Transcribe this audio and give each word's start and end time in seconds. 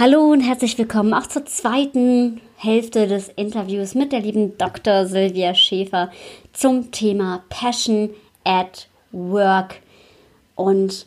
Hallo 0.00 0.32
und 0.32 0.40
herzlich 0.40 0.78
willkommen 0.78 1.12
auch 1.12 1.26
zur 1.26 1.44
zweiten 1.44 2.40
Hälfte 2.56 3.06
des 3.06 3.28
Interviews 3.28 3.94
mit 3.94 4.10
der 4.10 4.20
lieben 4.20 4.56
Dr. 4.56 5.04
Silvia 5.04 5.54
Schäfer 5.54 6.10
zum 6.54 6.90
Thema 6.92 7.44
Passion 7.50 8.08
at 8.42 8.88
Work 9.10 9.82
und 10.54 11.04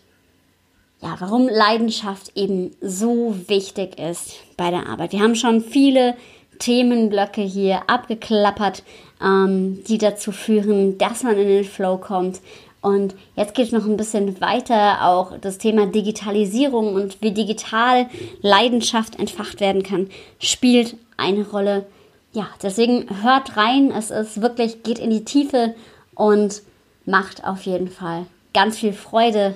ja, 1.02 1.16
warum 1.18 1.50
Leidenschaft 1.50 2.34
eben 2.36 2.76
so 2.79 3.34
wichtig 3.48 3.98
ist 3.98 4.36
bei 4.55 4.70
der 4.70 4.88
Arbeit. 4.88 5.13
Wir 5.13 5.21
haben 5.21 5.33
schon 5.33 5.61
viele 5.61 6.15
Themenblöcke 6.59 7.41
hier 7.41 7.89
abgeklappert, 7.89 8.83
ähm, 9.20 9.83
die 9.86 9.97
dazu 9.97 10.31
führen, 10.31 10.99
dass 10.99 11.23
man 11.23 11.38
in 11.39 11.47
den 11.47 11.63
Flow 11.63 11.97
kommt. 11.97 12.39
Und 12.86 13.15
jetzt 13.36 13.55
geht 13.55 13.65
es 13.65 13.71
noch 13.71 13.88
ein 13.88 13.97
bisschen 13.97 14.39
weiter, 14.41 15.07
auch 15.07 15.39
das 15.39 15.57
Thema 15.57 15.88
Digitalisierung 15.88 16.93
und 16.93 17.20
wie 17.20 17.31
digital 17.31 18.05
Leidenschaft 18.43 19.17
entfacht 19.17 19.59
werden 19.59 19.81
kann, 19.81 20.07
spielt 20.38 20.95
eine 21.17 21.49
Rolle. 21.49 21.88
Ja, 22.31 22.48
deswegen 22.62 23.07
hört 23.23 23.57
rein, 23.57 23.90
es 23.90 24.12
ist 24.12 24.40
wirklich, 24.40 24.84
geht 24.84 24.99
in 24.99 25.09
die 25.09 25.26
Tiefe 25.26 25.73
und 26.13 26.62
macht 27.07 27.43
auf 27.43 27.63
jeden 27.63 27.88
Fall 27.88 28.27
ganz 28.53 28.77
viel 28.77 28.93
Freude 28.93 29.55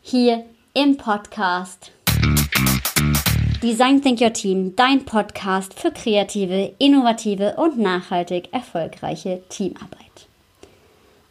hier 0.00 0.44
im 0.72 0.96
Podcast. 0.96 1.90
Design 3.64 4.00
Think 4.00 4.20
Your 4.20 4.32
Team, 4.32 4.76
dein 4.76 5.04
Podcast 5.04 5.74
für 5.74 5.90
kreative, 5.90 6.72
innovative 6.78 7.56
und 7.56 7.80
nachhaltig 7.80 8.52
erfolgreiche 8.52 9.42
Teamarbeit. 9.48 10.09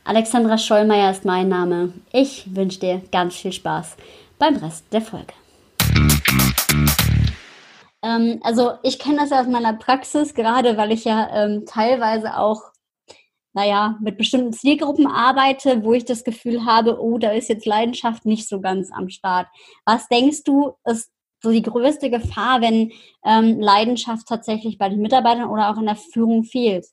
Alexandra 0.04 0.58
Schollmeier 0.58 1.12
ist 1.12 1.26
mein 1.26 1.50
Name. 1.50 1.94
Ich 2.12 2.56
wünsche 2.56 2.80
dir 2.80 3.02
ganz 3.12 3.36
viel 3.36 3.52
Spaß 3.52 3.96
beim 4.38 4.56
Rest 4.56 4.86
der 4.92 5.02
Folge. 5.02 5.34
Ähm, 8.02 8.40
also 8.44 8.72
ich 8.84 9.00
kenne 9.00 9.18
das 9.18 9.30
ja 9.30 9.42
aus 9.42 9.48
meiner 9.48 9.74
Praxis, 9.74 10.34
gerade 10.34 10.78
weil 10.78 10.92
ich 10.92 11.06
ja 11.06 11.30
ähm, 11.34 11.66
teilweise 11.66 12.38
auch, 12.38 12.62
naja, 13.54 13.98
mit 14.02 14.18
bestimmten 14.18 14.54
Zielgruppen 14.54 15.08
arbeite, 15.08 15.84
wo 15.84 15.94
ich 15.94 16.06
das 16.06 16.24
Gefühl 16.24 16.66
habe, 16.66 17.02
oh, 17.02 17.18
da 17.18 17.32
ist 17.32 17.50
jetzt 17.50 17.66
Leidenschaft 17.66 18.26
nicht 18.26 18.48
so 18.48 18.62
ganz 18.62 18.92
am 18.92 19.10
Start. 19.10 19.48
Was 19.86 20.08
denkst 20.08 20.44
du, 20.44 20.74
ist 20.86 21.12
so 21.42 21.52
die 21.52 21.62
größte 21.62 22.10
Gefahr, 22.10 22.62
wenn 22.62 22.92
ähm, 23.26 23.60
Leidenschaft 23.60 24.28
tatsächlich 24.28 24.78
bei 24.78 24.90
den 24.90 25.02
Mitarbeitern 25.02 25.50
oder 25.50 25.70
auch 25.70 25.78
in 25.78 25.86
der 25.86 25.96
Führung 25.96 26.44
fehlt? 26.44 26.86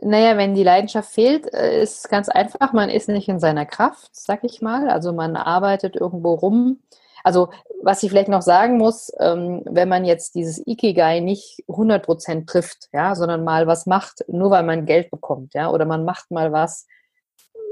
Naja, 0.00 0.36
wenn 0.36 0.54
die 0.54 0.62
Leidenschaft 0.62 1.10
fehlt, 1.10 1.52
äh, 1.52 1.82
ist 1.82 2.08
ganz 2.08 2.28
einfach, 2.28 2.72
man 2.72 2.88
ist 2.88 3.08
nicht 3.08 3.28
in 3.28 3.40
seiner 3.40 3.66
Kraft, 3.66 4.10
sag 4.12 4.44
ich 4.44 4.62
mal. 4.62 4.88
Also 4.90 5.12
man 5.12 5.36
arbeitet 5.36 5.96
irgendwo 5.96 6.34
rum. 6.34 6.80
Also 7.24 7.48
was 7.82 8.02
ich 8.02 8.10
vielleicht 8.10 8.28
noch 8.28 8.42
sagen 8.42 8.78
muss, 8.78 9.12
ähm, 9.18 9.62
wenn 9.64 9.88
man 9.88 10.04
jetzt 10.04 10.34
dieses 10.34 10.64
Ikigai 10.66 11.20
nicht 11.20 11.64
100% 11.68 12.46
trifft, 12.46 12.88
ja, 12.92 13.14
sondern 13.14 13.44
mal 13.44 13.66
was 13.66 13.86
macht, 13.86 14.24
nur 14.28 14.50
weil 14.50 14.62
man 14.62 14.86
Geld 14.86 15.10
bekommt, 15.10 15.54
ja, 15.54 15.70
oder 15.70 15.84
man 15.84 16.04
macht 16.04 16.30
mal 16.30 16.52
was, 16.52 16.86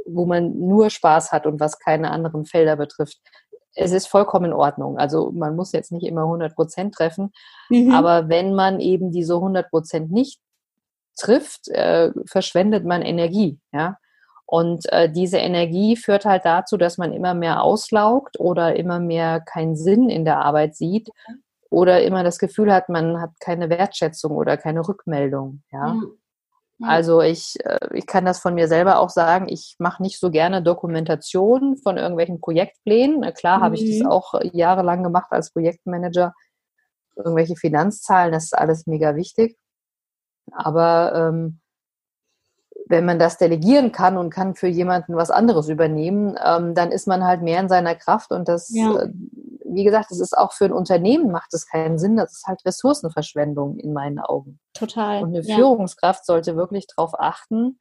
wo 0.05 0.27
man 0.27 0.59
nur 0.59 0.91
Spaß 0.91 1.33
hat 1.33 1.47
und 1.47 1.61
was 1.61 1.79
keine 1.79 2.11
anderen 2.11 2.45
Felder 2.45 2.77
betrifft. 2.77 3.19
Es 3.75 3.93
ist 3.93 4.09
vollkommen 4.09 4.47
in 4.47 4.53
Ordnung. 4.53 4.99
Also 4.99 5.31
man 5.33 5.55
muss 5.55 5.73
jetzt 5.73 5.93
nicht 5.93 6.07
immer 6.07 6.23
100% 6.23 6.93
treffen, 6.93 7.33
mhm. 7.69 7.93
aber 7.93 8.29
wenn 8.29 8.55
man 8.55 8.81
eben 8.81 9.11
diese 9.13 9.35
100% 9.35 10.13
nicht 10.13 10.41
trifft, 11.17 11.69
äh, 11.69 12.13
verschwendet 12.27 12.85
man 12.85 13.03
Energie, 13.03 13.59
ja. 13.73 13.99
Und 14.47 14.91
äh, 14.93 15.11
diese 15.11 15.39
Energie 15.39 15.97
führt 15.97 16.25
halt 16.25 16.45
dazu, 16.45 16.77
dass 16.77 16.99
man 16.99 17.13
immer 17.13 17.35
mehr 17.35 17.63
auslaugt 17.63 18.39
oder 18.39 18.77
immer 18.77 19.01
mehr 19.01 19.41
keinen 19.41 19.75
Sinn 19.75 20.09
in 20.09 20.25
der 20.25 20.39
Arbeit 20.39 20.77
sieht 20.77 21.11
oder 21.69 22.03
immer 22.03 22.23
das 22.23 22.39
Gefühl 22.39 22.73
hat, 22.73 22.89
man 22.89 23.21
hat 23.21 23.31
keine 23.41 23.69
Wertschätzung 23.69 24.37
oder 24.37 24.57
keine 24.57 24.87
Rückmeldung, 24.87 25.63
ja. 25.73 25.89
ja. 25.89 26.01
ja. 26.79 26.89
Also 26.89 27.23
ich, 27.23 27.57
äh, 27.65 27.89
ich 27.93 28.07
kann 28.07 28.25
das 28.25 28.39
von 28.39 28.55
mir 28.55 28.69
selber 28.69 29.01
auch 29.01 29.11
sagen, 29.11 29.49
ich 29.49 29.75
mache 29.81 30.01
nicht 30.01 30.21
so 30.21 30.31
gerne 30.31 30.63
Dokumentation 30.63 31.77
von 31.79 31.97
irgendwelchen 31.97 32.41
Projektplänen. 32.41 33.33
Klar 33.35 33.59
mhm. 33.59 33.63
habe 33.63 33.75
ich 33.75 33.99
das 33.99 34.07
mhm. 34.07 34.13
auch 34.13 34.35
jahrelang 34.53 35.03
gemacht 35.03 35.33
als 35.33 35.51
Projektmanager. 35.53 36.35
Irgendwelche 37.17 37.57
Finanzzahlen, 37.57 38.33
das 38.33 38.45
ist 38.45 38.57
alles 38.57 38.87
mega 38.87 39.17
wichtig. 39.17 39.59
Aber 40.53 41.13
ähm, 41.15 41.61
wenn 42.89 43.05
man 43.05 43.19
das 43.19 43.39
delegieren 43.39 43.93
kann 43.93 44.17
und 44.17 44.31
kann 44.31 44.55
für 44.55 44.69
jemanden 44.69 45.17
was 45.17 45.31
anderes 45.31 45.69
übernehmen, 45.69 46.37
ähm, 46.45 46.75
dann 46.75 46.93
ist 46.93 47.09
man 47.09 47.25
halt 47.25 47.43
mehr 47.43 47.61
in 47.61 47.69
seiner 47.69 47.95
Kraft 47.95 48.31
und 48.31 48.49
das, 48.49 48.71
ja. 48.73 49.03
äh, 49.03 49.09
wie 49.65 49.85
gesagt, 49.85 50.11
das 50.11 50.21
ist 50.21 50.37
auch 50.37 50.53
für 50.53 50.67
ein 50.67 50.73
Unternehmen 50.73 51.33
macht 51.33 51.53
es 51.53 51.67
keinen 51.67 51.99
Sinn. 51.99 52.17
Das 52.17 52.33
ist 52.33 52.47
halt 52.47 52.65
Ressourcenverschwendung 52.65 53.79
in 53.79 53.93
meinen 53.93 54.21
Augen. 54.21 54.61
Total. 54.73 55.23
Und 55.23 55.35
eine 55.35 55.43
ja. 55.43 55.57
Führungskraft 55.57 56.25
sollte 56.25 56.57
wirklich 56.57 56.87
darauf 56.87 57.19
achten, 57.19 57.79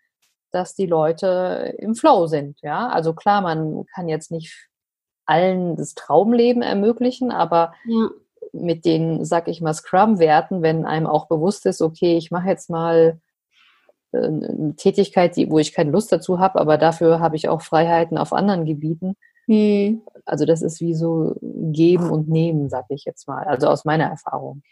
dass 0.52 0.74
die 0.74 0.88
Leute 0.88 1.76
im 1.78 1.94
Flow 1.94 2.26
sind. 2.26 2.60
Ja, 2.62 2.88
also 2.88 3.14
klar, 3.14 3.42
man 3.42 3.86
kann 3.94 4.08
jetzt 4.08 4.32
nicht 4.32 4.70
allen 5.28 5.76
das 5.76 5.94
Traumleben 5.94 6.64
ermöglichen, 6.64 7.32
aber 7.32 7.74
ja 7.86 8.10
mit 8.62 8.86
den, 8.86 9.26
sag 9.26 9.48
ich 9.48 9.62
mal, 9.62 9.74
Scrum-Werten, 9.74 10.62
wenn 10.62 10.86
einem 10.86 11.08
auch 11.08 11.28
bewusst 11.28 11.66
ist, 11.66 11.82
okay, 11.82 12.18
ich 12.18 12.32
mache 12.32 12.50
jetzt 12.50 12.70
mal 12.70 13.20
äh, 14.12 14.18
eine 14.18 14.76
Tätigkeit, 14.76 15.36
die, 15.36 15.50
wo 15.50 15.60
ich 15.60 15.74
keine 15.74 15.92
Lust 15.92 16.12
dazu 16.12 16.40
habe, 16.40 16.60
aber 16.60 16.78
dafür 16.78 17.20
habe 17.20 17.36
ich 17.36 17.50
auch 17.50 17.62
Freiheiten 17.62 18.18
auf 18.18 18.34
anderen 18.34 18.66
Gebieten. 18.66 19.16
Hm. 19.48 20.02
Also 20.26 20.46
das 20.46 20.62
ist 20.62 20.82
wie 20.82 20.96
so 20.96 21.36
geben 21.42 22.10
und 22.10 22.30
nehmen, 22.30 22.70
sag 22.70 22.86
ich 22.90 23.06
jetzt 23.06 23.28
mal. 23.28 23.44
Also 23.46 23.68
aus 23.68 23.86
meiner 23.86 24.06
Erfahrung. 24.06 24.64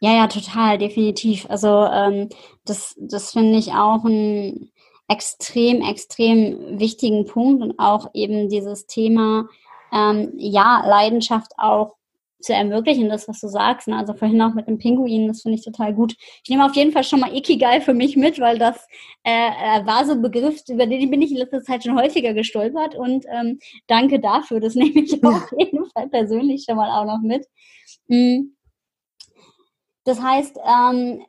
Ja, 0.00 0.14
ja, 0.14 0.26
total, 0.28 0.78
definitiv. 0.78 1.46
Also 1.48 1.84
ähm, 1.84 2.28
das, 2.64 2.94
das 2.98 3.32
finde 3.32 3.58
ich 3.58 3.72
auch 3.72 4.04
einen 4.04 4.70
extrem, 5.08 5.82
extrem 5.82 6.78
wichtigen 6.78 7.26
Punkt 7.26 7.62
und 7.62 7.78
auch 7.78 8.10
eben 8.14 8.48
dieses 8.48 8.86
Thema, 8.86 9.46
ähm, 9.92 10.32
ja, 10.36 10.82
Leidenschaft 10.86 11.52
auch 11.58 11.96
zu 12.40 12.54
ermöglichen, 12.54 13.08
das, 13.08 13.28
was 13.28 13.40
du 13.40 13.48
sagst. 13.48 13.88
Ne? 13.88 13.96
Also 13.96 14.14
vorhin 14.14 14.40
auch 14.42 14.54
mit 14.54 14.66
dem 14.66 14.78
Pinguin, 14.78 15.28
das 15.28 15.42
finde 15.42 15.58
ich 15.58 15.64
total 15.64 15.94
gut. 15.94 16.16
Ich 16.42 16.50
nehme 16.50 16.64
auf 16.64 16.74
jeden 16.74 16.92
Fall 16.92 17.04
schon 17.04 17.20
mal 17.20 17.34
Ikigai 17.34 17.80
für 17.80 17.94
mich 17.94 18.16
mit, 18.16 18.38
weil 18.40 18.58
das 18.58 18.86
äh, 19.24 19.30
äh, 19.30 19.86
war 19.86 20.04
so 20.04 20.12
ein 20.12 20.22
Begriff, 20.22 20.62
über 20.68 20.86
den 20.86 21.10
bin 21.10 21.22
ich 21.22 21.30
in 21.30 21.38
letzter 21.38 21.62
Zeit 21.62 21.84
schon 21.84 21.98
häufiger 21.98 22.34
gestolpert 22.34 22.94
und 22.94 23.24
ähm, 23.30 23.58
danke 23.86 24.20
dafür. 24.20 24.60
Das 24.60 24.74
nehme 24.76 25.00
ich 25.00 25.22
auf 25.24 25.50
jeden 25.58 25.86
Fall 25.90 26.08
persönlich 26.08 26.64
schon 26.64 26.76
mal 26.76 26.90
auch 26.90 27.06
noch 27.06 27.20
mit. 27.22 27.46
Mhm. 28.08 28.56
Das 30.04 30.20
heißt, 30.20 30.58
ähm, 30.66 31.22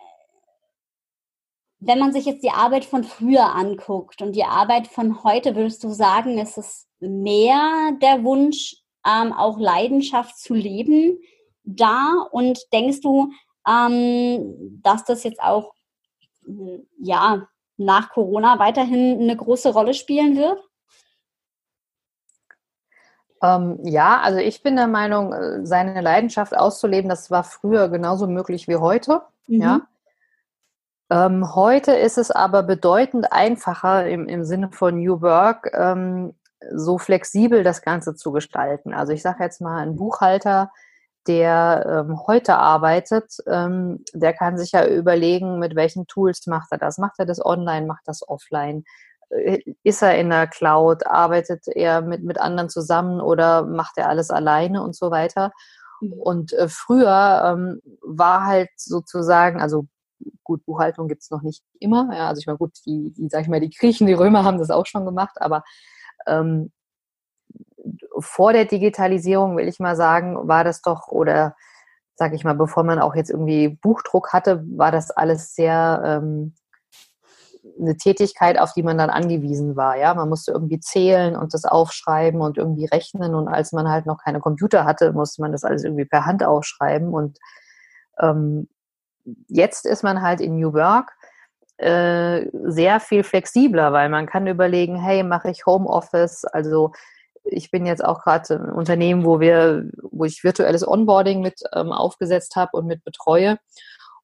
wenn 1.82 2.00
man 2.00 2.14
sich 2.14 2.26
jetzt 2.26 2.44
die 2.44 2.52
Arbeit 2.52 2.86
von 2.86 3.04
früher 3.04 3.56
anguckt 3.56 4.22
und 4.22 4.36
die 4.36 4.44
Arbeit 4.44 4.88
von 4.88 5.24
heute, 5.24 5.56
würdest 5.56 5.84
du 5.84 5.90
sagen, 5.90 6.38
ist 6.38 6.58
es 6.58 6.88
mehr 7.00 7.92
der 8.02 8.24
Wunsch, 8.24 8.81
ähm, 9.06 9.34
auch 9.34 9.60
Leidenschaft 9.60 10.38
zu 10.38 10.54
leben 10.54 11.20
da? 11.64 12.28
Und 12.32 12.60
denkst 12.74 13.02
du, 13.02 13.32
ähm, 13.68 14.80
dass 14.82 15.06
das 15.06 15.24
jetzt 15.24 15.42
auch 15.42 15.74
ja 17.00 17.48
nach 17.78 18.10
Corona 18.10 18.60
weiterhin 18.60 19.22
eine 19.22 19.36
große 19.36 19.74
Rolle 19.74 19.94
spielen 19.94 20.36
wird? 20.38 20.60
Ähm, 23.44 23.80
ja, 23.84 24.20
also 24.22 24.38
ich 24.40 24.62
bin 24.62 24.76
der 24.76 24.88
Meinung, 24.88 25.34
äh, 25.34 25.66
seine 25.66 26.00
Leidenschaft 26.02 26.56
auszuleben, 26.56 27.10
das 27.10 27.32
war 27.32 27.44
früher 27.44 27.90
genauso 27.90 28.28
möglich 28.28 28.68
wie 28.68 28.76
heute. 28.76 29.24
Mhm. 29.48 29.62
Ja. 29.62 29.82
Ähm, 31.10 31.56
heute 31.56 31.92
ist 31.94 32.18
es 32.18 32.32
aber 32.32 32.64
bedeutend 32.64 33.34
einfacher 33.34 34.08
im, 34.08 34.28
im 34.28 34.44
Sinne 34.44 34.72
von 34.72 35.00
New 35.00 35.22
Work, 35.22 35.72
ähm, 35.74 36.36
so 36.74 36.98
flexibel 36.98 37.64
das 37.64 37.82
Ganze 37.82 38.16
zu 38.16 38.32
gestalten. 38.32 38.94
Also 38.94 39.14
ich 39.14 39.22
sage 39.22 39.44
jetzt 39.44 39.62
mal, 39.62 39.80
ein 39.80 39.96
Buchhalter, 39.96 40.72
der 41.28 42.06
ähm, 42.08 42.20
heute 42.26 42.58
arbeitet, 42.58 43.38
ähm, 43.48 44.04
der 44.14 44.34
kann 44.34 44.58
sich 44.58 44.72
ja 44.72 44.88
überlegen, 44.88 45.60
mit 45.60 45.76
welchen 45.76 46.08
Tools 46.08 46.48
macht 46.48 46.72
er 46.72 46.78
das. 46.78 46.98
Macht 46.98 47.20
er 47.20 47.26
das 47.26 47.44
online, 47.44 47.86
macht 47.86 48.04
das 48.06 48.28
offline? 48.28 48.84
Äh, 49.30 49.60
ist 49.84 50.02
er 50.02 50.18
in 50.18 50.30
der 50.30 50.48
Cloud? 50.48 51.06
Arbeitet 51.06 51.68
er 51.68 52.02
mit, 52.02 52.24
mit 52.24 52.40
anderen 52.40 52.70
zusammen 52.70 53.22
oder 53.22 53.64
macht 53.64 53.98
er 53.98 54.10
alles 54.10 54.32
alleine 54.32 54.82
und 54.82 54.96
so 54.96 55.12
weiter? 55.12 55.52
Mhm. 56.02 56.14
Und 56.14 56.54
äh, 56.54 56.68
früher 56.68 57.44
ähm, 57.46 57.82
war 58.02 58.46
halt 58.46 58.70
sozusagen, 58.76 59.62
also 59.62 59.86
gut, 60.44 60.66
Buchhaltung 60.66 61.08
gibt 61.08 61.22
es 61.24 61.30
noch 61.30 61.42
nicht 61.42 61.64
immer. 61.80 62.10
Ja, 62.16 62.28
also 62.30 62.40
ich 62.40 62.48
meine, 62.48 62.58
gut, 62.58 62.74
die, 62.86 63.14
die, 63.16 63.30
sag 63.30 63.42
ich 63.42 63.48
mal, 63.48 63.60
die 63.60 63.70
Griechen, 63.70 64.08
die 64.08 64.14
Römer 64.14 64.44
haben 64.44 64.58
das 64.58 64.72
auch 64.72 64.86
schon 64.86 65.06
gemacht, 65.06 65.36
aber 65.40 65.64
ähm, 66.28 66.72
vor 68.20 68.54
der 68.54 68.66
Digitalisierung, 68.66 69.58
will 69.58 69.68
ich 69.68 69.80
mal 69.80 69.96
sagen, 69.96 70.48
war 70.48 70.64
das 70.64 70.82
doch, 70.82 71.08
oder 71.08 71.56
sag 72.16 72.34
ich 72.34 72.44
mal, 72.44 72.54
bevor 72.54 72.84
man 72.84 73.00
auch 73.00 73.16
jetzt 73.16 73.32
irgendwie 73.32 73.70
Buchdruck 73.70 74.34
hatte, 74.34 74.64
war 74.78 74.92
das 74.92 75.12
alles 75.12 75.56
sehr, 75.56 76.02
ähm, 76.06 76.54
eine 77.80 77.98
Tätigkeit, 77.98 78.60
auf 78.60 78.74
die 78.74 78.84
man 78.84 78.98
dann 78.98 79.10
angewiesen 79.10 79.76
war. 79.76 79.98
Ja, 79.98 80.14
man 80.14 80.30
musste 80.30 80.52
irgendwie 80.52 80.80
zählen 80.80 81.36
und 81.36 81.54
das 81.54 81.66
aufschreiben 81.66 82.42
und 82.42 82.58
irgendwie 82.58 82.86
rechnen. 82.86 83.36
Und 83.36 83.48
als 83.48 83.72
man 83.72 83.90
halt 83.90 84.06
noch 84.06 84.20
keine 84.24 84.40
Computer 84.40 84.86
hatte, 84.86 85.14
musste 85.14 85.42
man 85.42 85.52
das 85.52 85.64
alles 85.64 85.84
irgendwie 85.84 86.06
per 86.06 86.26
Hand 86.26 86.44
aufschreiben. 86.44 87.14
Und 87.14 87.38
ähm, 88.20 88.68
jetzt 89.48 89.86
ist 89.86 90.04
man 90.04 90.22
halt 90.22 90.42
in 90.42 90.58
New 90.60 90.74
Work 90.74 91.12
äh, 91.82 92.50
sehr 92.54 93.00
viel 93.00 93.24
flexibler, 93.24 93.92
weil 93.94 94.10
man 94.10 94.26
kann 94.26 94.48
überlegen, 94.48 94.96
hey, 94.96 95.24
mache 95.24 95.50
ich 95.50 95.66
Homeoffice? 95.66 96.46
Also 96.46 96.92
ich 97.44 97.72
bin 97.72 97.86
jetzt 97.86 98.04
auch 98.04 98.22
gerade 98.22 98.56
ein 98.56 98.72
Unternehmen, 98.72 99.26
wo 99.26 99.40
wir, 99.40 99.90
wo 100.12 100.26
ich 100.26 100.44
virtuelles 100.44 100.88
Onboarding 100.88 101.42
mit 101.42 101.62
ähm, 101.74 101.92
aufgesetzt 101.92 102.56
habe 102.56 102.78
und 102.78 102.86
mit 102.86 103.04
betreue. 103.04 103.58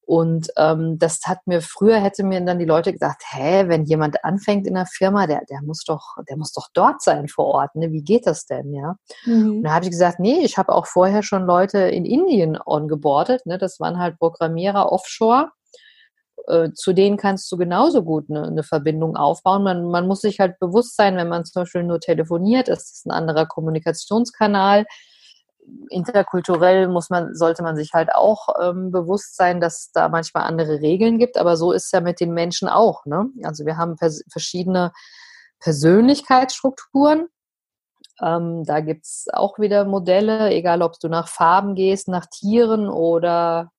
Und 0.07 0.48
ähm, 0.56 0.98
das 1.00 1.19
hat 1.25 1.39
mir 1.48 1.62
früher 1.62 2.00
hätte 2.00 2.24
mir 2.24 2.39
dann 2.39 2.59
die 2.59 2.65
Leute 2.65 2.94
gesagt, 2.94 3.24
hä, 3.30 3.65
wenn 3.68 3.83
jemand 3.83 4.24
anfängt 4.24 4.65
in 4.65 4.75
der 4.75 4.86
Firma, 4.86 5.27
der, 5.27 5.42
der 5.50 5.62
muss 5.62 5.83
doch, 5.83 6.15
der 6.30 6.38
muss 6.38 6.54
doch 6.54 6.69
dort 6.74 7.01
sein 7.01 7.27
vor 7.27 7.48
Ort. 7.48 7.75
Ne? 7.75 7.92
Wie 7.92 8.04
geht 8.04 8.25
das 8.25 8.45
denn, 8.45 8.74
ja? 8.74 8.95
Mhm. 9.25 9.57
Und 9.57 9.63
da 9.63 9.71
habe 9.71 9.83
ich 9.83 9.92
gesagt, 9.92 10.21
nee, 10.21 10.39
ich 10.44 10.57
habe 10.57 10.74
auch 10.74 10.86
vorher 10.86 11.24
schon 11.24 11.45
Leute 11.45 11.80
in 11.80 12.06
Indien 12.06 12.57
ongeboardet. 12.65 13.45
Ne? 13.45 13.57
Das 13.57 13.81
waren 13.81 14.00
halt 14.00 14.18
Programmierer 14.18 14.94
offshore. 14.94 15.51
Äh, 16.47 16.71
zu 16.73 16.93
denen 16.93 17.17
kannst 17.17 17.51
du 17.51 17.57
genauso 17.57 18.03
gut 18.03 18.29
eine, 18.29 18.47
eine 18.47 18.63
Verbindung 18.63 19.15
aufbauen. 19.15 19.63
Man, 19.63 19.89
man 19.89 20.07
muss 20.07 20.21
sich 20.21 20.39
halt 20.39 20.59
bewusst 20.59 20.95
sein, 20.95 21.17
wenn 21.17 21.29
man 21.29 21.45
zum 21.45 21.63
Beispiel 21.63 21.83
nur 21.83 21.99
telefoniert, 21.99 22.69
ist 22.69 22.91
das 22.91 23.05
ein 23.05 23.11
anderer 23.11 23.45
Kommunikationskanal 23.45 24.85
interkulturell 25.89 26.87
muss 26.87 27.09
man, 27.09 27.35
sollte 27.35 27.63
man 27.63 27.75
sich 27.75 27.93
halt 27.93 28.13
auch 28.13 28.47
ähm, 28.61 28.91
bewusst 28.91 29.35
sein, 29.35 29.59
dass 29.59 29.91
da 29.91 30.09
manchmal 30.09 30.43
andere 30.43 30.81
Regeln 30.81 31.17
gibt, 31.17 31.37
aber 31.37 31.57
so 31.57 31.71
ist 31.71 31.85
es 31.85 31.91
ja 31.91 32.01
mit 32.01 32.19
den 32.19 32.33
Menschen 32.33 32.69
auch. 32.69 33.05
Ne? 33.05 33.29
Also 33.43 33.65
wir 33.65 33.77
haben 33.77 33.95
pers 33.97 34.23
verschiedene 34.31 34.91
Persönlichkeitsstrukturen. 35.59 37.27
Ähm, 38.21 38.63
da 38.65 38.79
gibt 38.79 39.05
es 39.05 39.27
auch 39.33 39.59
wieder 39.59 39.85
Modelle, 39.85 40.49
egal 40.51 40.81
ob 40.81 40.99
du 40.99 41.09
nach 41.09 41.27
Farben 41.27 41.75
gehst, 41.75 42.07
nach 42.07 42.25
Tieren 42.25 42.87
oder 42.87 43.71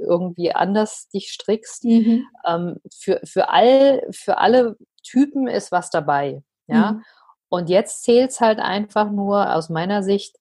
irgendwie 0.00 0.52
anders 0.52 1.08
dich 1.08 1.30
strickst. 1.32 1.84
Mhm. 1.84 2.26
Ähm, 2.46 2.76
für, 2.92 3.20
für, 3.24 3.50
all, 3.50 4.02
für 4.10 4.38
alle 4.38 4.76
Typen 5.02 5.46
ist 5.46 5.72
was 5.72 5.90
dabei. 5.90 6.42
Ja. 6.66 6.92
Mhm. 6.92 7.04
Und 7.48 7.68
jetzt 7.68 8.04
zählt 8.04 8.30
es 8.30 8.40
halt 8.40 8.60
einfach 8.60 9.10
nur 9.10 9.54
aus 9.54 9.68
meiner 9.68 10.02
Sicht, 10.02 10.36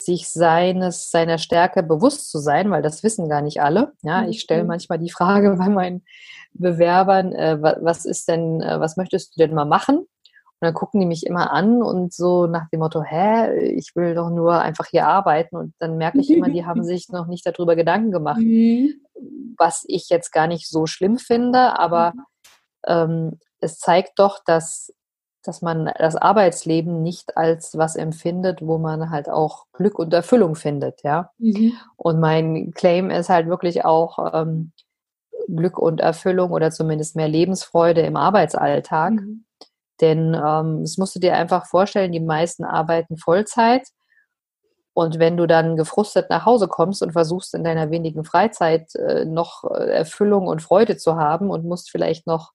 sich 0.00 0.28
seines, 0.28 1.10
seiner 1.10 1.38
Stärke 1.38 1.82
bewusst 1.82 2.30
zu 2.30 2.38
sein, 2.38 2.70
weil 2.70 2.82
das 2.82 3.02
wissen 3.02 3.28
gar 3.28 3.42
nicht 3.42 3.62
alle. 3.62 3.92
Ja, 4.02 4.26
ich 4.26 4.40
stelle 4.40 4.62
mhm. 4.62 4.68
manchmal 4.68 4.98
die 4.98 5.10
Frage 5.10 5.56
bei 5.58 5.68
meinen 5.68 6.04
Bewerbern, 6.52 7.32
äh, 7.32 7.60
was 7.60 8.04
ist 8.04 8.28
denn, 8.28 8.60
äh, 8.60 8.80
was 8.80 8.96
möchtest 8.96 9.36
du 9.36 9.40
denn 9.40 9.54
mal 9.54 9.64
machen? 9.64 10.06
Und 10.58 10.66
dann 10.66 10.74
gucken 10.74 11.00
die 11.00 11.06
mich 11.06 11.26
immer 11.26 11.52
an 11.52 11.82
und 11.82 12.14
so 12.14 12.46
nach 12.46 12.68
dem 12.70 12.80
Motto, 12.80 13.02
hä, 13.02 13.58
ich 13.74 13.94
will 13.94 14.14
doch 14.14 14.30
nur 14.30 14.58
einfach 14.58 14.86
hier 14.86 15.06
arbeiten. 15.06 15.56
Und 15.56 15.74
dann 15.78 15.98
merke 15.98 16.18
ich 16.18 16.30
immer, 16.30 16.48
die 16.48 16.64
haben 16.64 16.82
sich 16.84 17.10
noch 17.10 17.26
nicht 17.26 17.44
darüber 17.46 17.76
Gedanken 17.76 18.10
gemacht, 18.10 18.40
mhm. 18.40 18.94
was 19.58 19.84
ich 19.86 20.08
jetzt 20.08 20.32
gar 20.32 20.46
nicht 20.46 20.68
so 20.68 20.86
schlimm 20.86 21.18
finde, 21.18 21.78
aber 21.78 22.14
mhm. 22.14 22.22
ähm, 22.86 23.38
es 23.60 23.78
zeigt 23.78 24.18
doch, 24.18 24.38
dass 24.44 24.92
dass 25.46 25.62
man 25.62 25.90
das 25.98 26.16
Arbeitsleben 26.16 27.02
nicht 27.02 27.36
als 27.36 27.78
was 27.78 27.96
empfindet, 27.96 28.62
wo 28.62 28.78
man 28.78 29.10
halt 29.10 29.28
auch 29.28 29.66
Glück 29.72 29.98
und 29.98 30.12
Erfüllung 30.12 30.56
findet, 30.56 31.02
ja. 31.02 31.30
Mhm. 31.38 31.72
Und 31.96 32.20
mein 32.20 32.72
Claim 32.72 33.10
ist 33.10 33.28
halt 33.28 33.46
wirklich 33.46 33.84
auch 33.84 34.32
ähm, 34.34 34.72
Glück 35.48 35.78
und 35.78 36.00
Erfüllung 36.00 36.50
oder 36.50 36.70
zumindest 36.70 37.16
mehr 37.16 37.28
Lebensfreude 37.28 38.00
im 38.00 38.16
Arbeitsalltag. 38.16 39.12
Mhm. 39.12 39.44
Denn 40.00 40.34
ähm, 40.34 40.82
das 40.82 40.98
musst 40.98 41.14
du 41.14 41.20
dir 41.20 41.34
einfach 41.34 41.66
vorstellen, 41.66 42.12
die 42.12 42.20
meisten 42.20 42.64
arbeiten 42.64 43.16
Vollzeit. 43.16 43.88
Und 44.92 45.18
wenn 45.18 45.36
du 45.36 45.46
dann 45.46 45.76
gefrustet 45.76 46.30
nach 46.30 46.46
Hause 46.46 46.68
kommst 46.68 47.02
und 47.02 47.12
versuchst 47.12 47.54
in 47.54 47.64
deiner 47.64 47.90
wenigen 47.90 48.24
Freizeit 48.24 48.94
äh, 48.94 49.24
noch 49.24 49.64
äh, 49.64 49.90
Erfüllung 49.90 50.46
und 50.46 50.62
Freude 50.62 50.96
zu 50.96 51.16
haben 51.16 51.50
und 51.50 51.64
musst 51.64 51.90
vielleicht 51.90 52.26
noch 52.26 52.52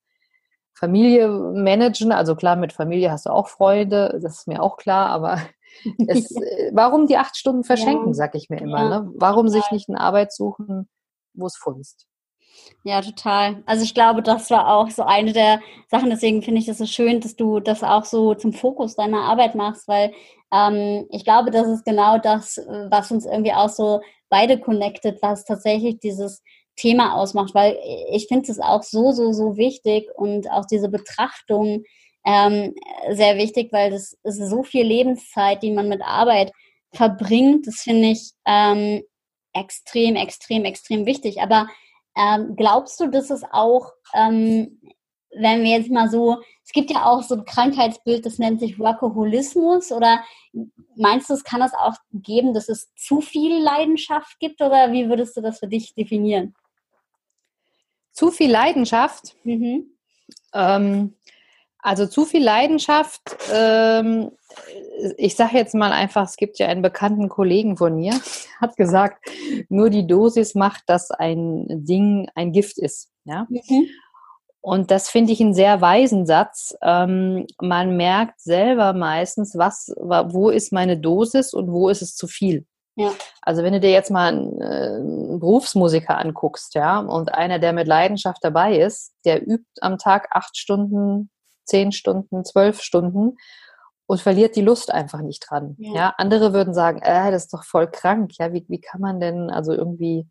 Familie 0.74 1.28
managen. 1.28 2.12
Also 2.12 2.36
klar, 2.36 2.56
mit 2.56 2.74
Familie 2.74 3.12
hast 3.12 3.28
du 3.28 3.30
auch 3.30 3.48
Freude, 3.48 4.20
das 4.22 4.40
ist 4.40 4.48
mir 4.48 4.64
auch 4.64 4.78
klar, 4.78 5.10
aber 5.10 5.40
es, 6.08 6.32
äh, 6.32 6.72
warum 6.74 7.06
die 7.06 7.18
acht 7.18 7.38
Stunden 7.38 7.64
verschenken, 7.64 8.08
ja. 8.08 8.14
sag 8.14 8.34
ich 8.34 8.50
mir 8.50 8.60
immer. 8.60 8.80
Ja. 8.80 9.02
Ne? 9.02 9.12
Warum 9.16 9.48
sich 9.48 9.70
nicht 9.72 9.90
eine 9.90 10.00
Arbeit 10.00 10.34
suchen, 10.34 10.90
wo 11.34 11.46
es 11.46 11.56
funzt? 11.56 12.08
Ja, 12.84 13.02
total. 13.02 13.62
Also 13.66 13.84
ich 13.84 13.94
glaube, 13.94 14.24
das 14.24 14.50
war 14.50 14.74
auch 14.74 14.90
so 14.90 15.04
eine 15.04 15.34
der 15.34 15.62
Sachen. 15.88 16.10
Deswegen 16.10 16.42
finde 16.42 16.62
ich 16.62 16.68
es 16.68 16.80
so 16.80 16.86
schön, 16.86 17.22
dass 17.22 17.36
du 17.36 17.60
das 17.60 17.84
auch 17.84 18.06
so 18.06 18.34
zum 18.34 18.54
Fokus 18.54 18.96
deiner 18.96 19.22
Arbeit 19.22 19.56
machst, 19.56 19.88
weil 19.88 20.14
ähm, 20.52 21.06
ich 21.12 21.24
glaube, 21.24 21.52
das 21.52 21.68
ist 21.68 21.86
genau 21.86 22.18
das, 22.18 22.58
was 22.90 23.12
uns 23.12 23.26
irgendwie 23.26 23.54
auch 23.54 23.70
so 23.70 24.02
beide 24.30 24.60
connected, 24.60 25.22
was 25.22 25.46
tatsächlich 25.46 26.00
dieses 26.00 26.42
Thema 26.76 27.16
ausmacht, 27.16 27.54
weil 27.54 27.78
ich 28.12 28.28
finde 28.28 28.52
es 28.52 28.60
auch 28.60 28.82
so, 28.82 29.12
so, 29.12 29.32
so 29.34 29.58
wichtig 29.58 30.10
und 30.16 30.50
auch 30.50 30.66
diese 30.66 30.90
Betrachtung 30.90 31.84
ähm, 32.26 32.74
sehr 33.12 33.38
wichtig, 33.38 33.72
weil 33.72 33.92
das 33.92 34.18
ist 34.24 34.50
so 34.50 34.64
viel 34.64 34.86
Lebenszeit, 34.86 35.62
die 35.64 35.72
man 35.72 35.88
mit 35.88 36.02
Arbeit 36.02 36.52
verbringt. 36.94 37.68
Das 37.68 37.82
finde 37.82 38.10
ich 38.10 38.32
ähm, 38.46 39.04
extrem, 39.54 40.16
extrem, 40.16 40.66
extrem 40.66 41.06
wichtig. 41.06 41.42
Aber 41.42 41.68
ähm, 42.16 42.56
glaubst 42.56 43.00
du, 43.00 43.08
dass 43.08 43.30
es 43.30 43.44
auch, 43.52 43.92
ähm, 44.14 44.82
wenn 45.34 45.64
wir 45.64 45.78
jetzt 45.78 45.90
mal 45.90 46.10
so, 46.10 46.42
es 46.64 46.72
gibt 46.74 46.92
ja 46.92 47.06
auch 47.06 47.24
so 47.24 47.36
ein 47.36 47.46
Krankheitsbild, 47.46 48.26
das 48.26 48.38
nennt 48.38 48.60
sich 48.60 48.80
Workaholismus, 48.80 49.92
oder 49.92 50.24
meinst 50.96 51.30
du, 51.30 51.34
es 51.34 51.44
kann 51.44 51.62
es 51.62 51.74
auch 51.74 51.96
geben, 52.14 52.54
dass 52.54 52.70
es 52.70 52.94
zu 52.96 53.22
viel 53.22 53.62
Leidenschaft 53.62 54.40
gibt, 54.40 54.62
oder 54.62 54.92
wie 54.92 55.10
würdest 55.10 55.38
du 55.38 55.42
das 55.42 55.60
für 55.60 55.68
dich 55.68 55.96
definieren? 55.96 56.54
Zu 58.12 58.32
viel 58.32 58.52
Leidenschaft. 58.52 59.36
Mhm. 59.44 59.92
Ähm, 60.54 61.16
also 61.82 62.06
zu 62.06 62.26
viel 62.26 62.44
Leidenschaft. 62.44 63.22
Ähm, 63.52 64.32
ich 65.18 65.36
sage 65.36 65.58
jetzt 65.58 65.74
mal 65.74 65.92
einfach, 65.92 66.24
es 66.24 66.36
gibt 66.36 66.60
ja 66.60 66.68
einen 66.68 66.82
bekannten 66.82 67.30
Kollegen 67.30 67.78
von 67.78 67.96
mir, 67.96 68.14
hat 68.62 68.78
gesagt, 68.78 69.26
nur 69.70 69.90
die 69.90 70.08
Dosis 70.08 70.56
macht, 70.56 70.84
dass 70.88 71.12
ein 71.12 71.66
Ding 71.70 72.30
ein 72.36 72.52
Gift 72.52 72.78
ist. 72.78 73.10
Ja. 73.26 73.48
Mhm. 73.50 73.88
Und 74.64 74.92
das 74.92 75.10
finde 75.10 75.34
ich 75.34 75.42
einen 75.42 75.56
sehr 75.56 75.82
weisen 75.82 76.28
Satz. 76.28 76.76
Ähm, 76.84 77.48
man 77.60 77.98
merkt 77.98 78.40
selber 78.42 78.94
meistens, 78.94 79.58
was, 79.58 79.92
wo 79.98 80.50
ist 80.50 80.72
meine 80.72 80.98
Dosis 80.98 81.54
und 81.54 81.72
wo 81.72 81.90
ist 81.90 82.04
es 82.04 82.16
zu 82.16 82.28
viel. 82.28 82.66
Ja. 82.96 83.12
Also 83.42 83.64
wenn 83.64 83.74
du 83.74 83.80
dir 83.80 83.90
jetzt 83.90 84.12
mal 84.12 84.28
einen, 84.28 84.62
äh, 84.62 84.66
einen, 84.66 85.40
Berufsmusiker 85.40 86.18
anguckst, 86.18 86.76
ja, 86.76 87.00
und 87.00 87.34
einer, 87.34 87.58
der 87.58 87.74
mit 87.74 87.88
Leidenschaft 87.88 88.40
dabei 88.44 88.78
ist, 88.78 89.14
der 89.26 89.42
übt 89.42 89.66
am 89.80 89.98
Tag 89.98 90.28
acht 90.32 90.58
Stunden, 90.58 91.32
zehn 91.72 91.92
Stunden, 91.92 92.44
zwölf 92.44 92.82
Stunden 92.82 93.38
und 94.12 94.20
verliert 94.20 94.58
die 94.58 94.62
Lust 94.62 94.92
einfach 94.92 95.22
nicht 95.22 95.46
dran. 95.50 95.76
Ja, 95.80 95.94
ja? 95.94 96.14
andere 96.18 96.54
würden 96.54 96.74
sagen, 96.74 97.02
äh, 97.02 97.32
das 97.32 97.46
ist 97.46 97.54
doch 97.54 97.64
voll 97.64 97.90
krank. 97.90 98.32
Ja, 98.38 98.52
wie, 98.52 98.66
wie 98.68 98.82
kann 98.82 99.00
man 99.00 99.22
denn, 99.22 99.50
also 99.50 99.72
irgendwie, 99.72 100.28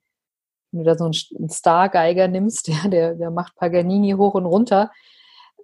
wenn 0.70 0.84
du 0.84 0.90
da 0.90 0.98
so 0.98 1.04
einen 1.04 1.50
Stargeiger 1.50 2.28
nimmst, 2.28 2.68
ja, 2.68 2.88
der, 2.88 3.14
der 3.14 3.30
macht 3.30 3.56
Paganini 3.56 4.12
hoch 4.12 4.34
und 4.34 4.44
runter, 4.44 4.90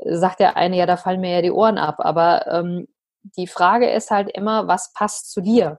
sagt 0.03 0.41
der 0.41 0.57
eine, 0.57 0.77
ja, 0.79 0.87
da 0.87 0.97
fallen 0.97 1.21
mir 1.21 1.31
ja 1.31 1.43
die 1.43 1.51
Ohren 1.51 1.77
ab. 1.77 1.97
Aber 1.99 2.47
ähm, 2.47 2.89
die 3.37 3.47
Frage 3.47 3.91
ist 3.91 4.11
halt 4.11 4.31
immer, 4.33 4.67
was 4.67 4.93
passt 4.95 5.31
zu 5.31 5.43
dir? 5.43 5.79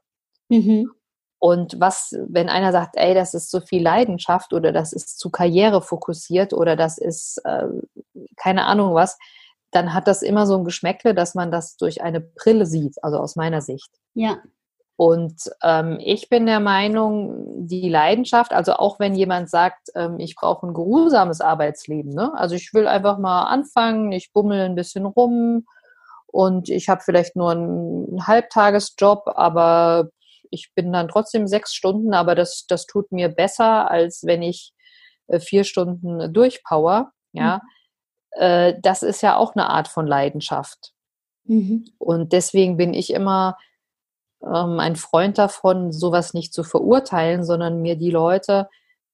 Mhm. 0.50 0.92
Und 1.39 1.80
was, 1.80 2.16
wenn 2.30 2.50
einer 2.50 2.72
sagt, 2.72 2.98
ey, 2.98 3.16
das 3.16 3.34
ist 3.34 3.50
zu 3.50 3.62
viel 3.62 3.82
Leidenschaft 3.82 4.54
oder 4.54 4.72
das 4.72 4.94
ist 4.94 5.20
zu 5.20 5.30
karrierefokussiert 5.30 6.54
oder 6.54 6.75
das 6.75 7.00
ist 7.00 7.39
äh, 7.46 7.68
keine 8.36 8.66
Ahnung 8.66 8.94
was, 8.94 9.18
dann 9.72 9.94
hat 9.94 10.08
das 10.08 10.22
immer 10.22 10.46
so 10.46 10.58
ein 10.58 10.64
Geschmäckle, 10.64 11.14
dass 11.14 11.36
man 11.36 11.52
das 11.52 11.78
durch 11.78 12.02
eine 12.02 12.22
Brille 12.22 12.66
sieht, 12.66 13.04
also 13.04 13.18
aus 13.18 13.36
meiner 13.36 13.62
Sicht. 13.62 13.90
Ja. 14.14 14.38
Und 14.96 15.52
ähm, 15.62 16.00
ich 16.02 16.28
bin 16.28 16.48
der 16.48 16.60
Meinung, 16.60 17.68
die 17.68 17.88
Leidenschaft, 17.88 18.52
also 18.52 18.74
auch 18.74 19.00
wenn 19.00 19.14
jemand 19.14 19.48
sagt, 19.48 19.90
ähm, 19.94 20.20
ich 20.20 20.36
brauche 20.36 20.66
ein 20.66 20.74
geruhsames 20.74 21.40
Arbeitsleben, 21.40 22.14
ne? 22.14 22.34
also 22.34 22.56
ich 22.56 22.74
will 22.74 22.88
einfach 22.88 23.20
mal 23.20 23.44
anfangen, 23.44 24.12
ich 24.12 24.34
bummel 24.34 24.62
ein 24.62 24.74
bisschen 24.74 25.06
rum 25.06 25.68
und 26.26 26.70
ich 26.70 26.90
habe 26.90 27.02
vielleicht 27.06 27.36
nur 27.36 27.52
einen 27.52 28.26
Halbtagesjob, 28.26 29.28
aber 29.36 30.10
ich 30.50 30.72
bin 30.74 30.92
dann 30.92 31.10
trotzdem 31.10 31.46
sechs 31.46 31.76
Stunden, 31.76 32.16
aber 32.16 32.34
das, 32.34 32.66
das 32.68 32.88
tut 32.88 33.12
mir 33.12 33.30
besser, 33.30 33.92
als 33.92 34.24
wenn 34.26 34.42
ich 34.42 34.74
äh, 35.28 35.40
vier 35.40 35.64
Stunden 35.64 36.34
durchpower. 36.34 37.12
Ja, 37.34 37.58
mhm. 37.58 37.70
Äh, 38.38 38.75
das 38.82 39.03
ist 39.03 39.22
ja 39.22 39.36
auch 39.38 39.56
eine 39.56 39.70
Art 39.70 39.88
von 39.88 40.08
Leidenschaft. 40.08 40.94
Mhm. 41.46 41.86
Und 41.98 42.34
deswegen 42.34 42.77
bin 42.77 42.94
ich 42.94 43.13
immer 43.13 43.58
ähm, 44.44 44.79
ein 44.79 44.96
Freund 44.96 45.38
davon, 45.38 45.91
sowas 45.91 46.34
nicht 46.34 46.53
zu 46.53 46.63
verurteilen, 46.63 47.44
sondern 47.44 47.82
mir 47.82 47.96
die 47.96 48.12
Leute 48.12 48.70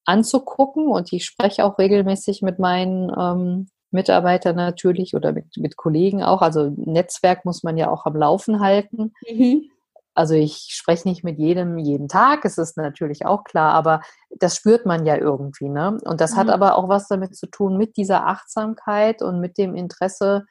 anzugucken 0.05 0.87
und 0.87 1.13
ich 1.13 1.25
spreche 1.25 1.63
auch 1.63 1.77
regelmäßig 1.79 2.41
mit 2.41 2.59
meinen 2.59 3.09
ähm, 3.17 3.67
Mitarbeiter 3.91 4.53
natürlich 4.53 5.15
oder 5.15 5.31
mit, 5.31 5.55
mit 5.57 5.77
Kollegen 5.77 6.23
auch. 6.23 6.41
Also 6.41 6.73
Netzwerk 6.75 7.45
muss 7.45 7.63
man 7.63 7.77
ja 7.77 7.89
auch 7.89 8.05
am 8.05 8.15
Laufen 8.15 8.59
halten. 8.59 9.13
Mhm. 9.29 9.69
Also 10.15 10.35
ich 10.35 10.67
spreche 10.69 11.07
nicht 11.07 11.23
mit 11.23 11.39
jedem 11.39 11.77
jeden 11.77 12.07
Tag, 12.07 12.45
es 12.45 12.57
ist 12.57 12.77
natürlich 12.77 13.25
auch 13.25 13.43
klar, 13.43 13.73
aber 13.73 14.01
das 14.29 14.55
spürt 14.55 14.85
man 14.85 15.05
ja 15.05 15.17
irgendwie. 15.17 15.69
Ne? 15.69 15.97
Und 16.03 16.21
das 16.21 16.33
mhm. 16.33 16.37
hat 16.37 16.49
aber 16.49 16.77
auch 16.77 16.87
was 16.87 17.07
damit 17.07 17.35
zu 17.35 17.47
tun 17.47 17.77
mit 17.77 17.97
dieser 17.97 18.27
Achtsamkeit 18.27 19.21
und 19.21 19.39
mit 19.39 19.57
dem 19.57 19.75
Interesse 19.75 20.45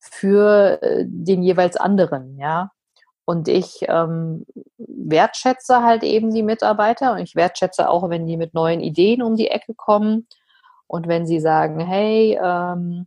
für 0.00 0.82
äh, 0.82 1.04
den 1.06 1.42
jeweils 1.42 1.76
anderen, 1.76 2.38
ja. 2.38 2.70
Und 3.24 3.46
ich 3.46 3.84
ähm, 3.88 4.46
wertschätze 4.78 5.82
halt 5.82 6.02
eben 6.02 6.32
die 6.32 6.42
Mitarbeiter 6.42 7.12
und 7.12 7.18
ich 7.18 7.36
wertschätze 7.36 7.90
auch, 7.90 8.08
wenn 8.08 8.26
die 8.26 8.38
mit 8.38 8.54
neuen 8.54 8.80
Ideen 8.80 9.20
um 9.20 9.36
die 9.36 9.48
Ecke 9.48 9.74
kommen 9.74 10.26
und 10.86 11.08
wenn 11.08 11.26
sie 11.26 11.38
sagen, 11.38 11.78
hey, 11.78 12.38
ähm, 12.42 13.06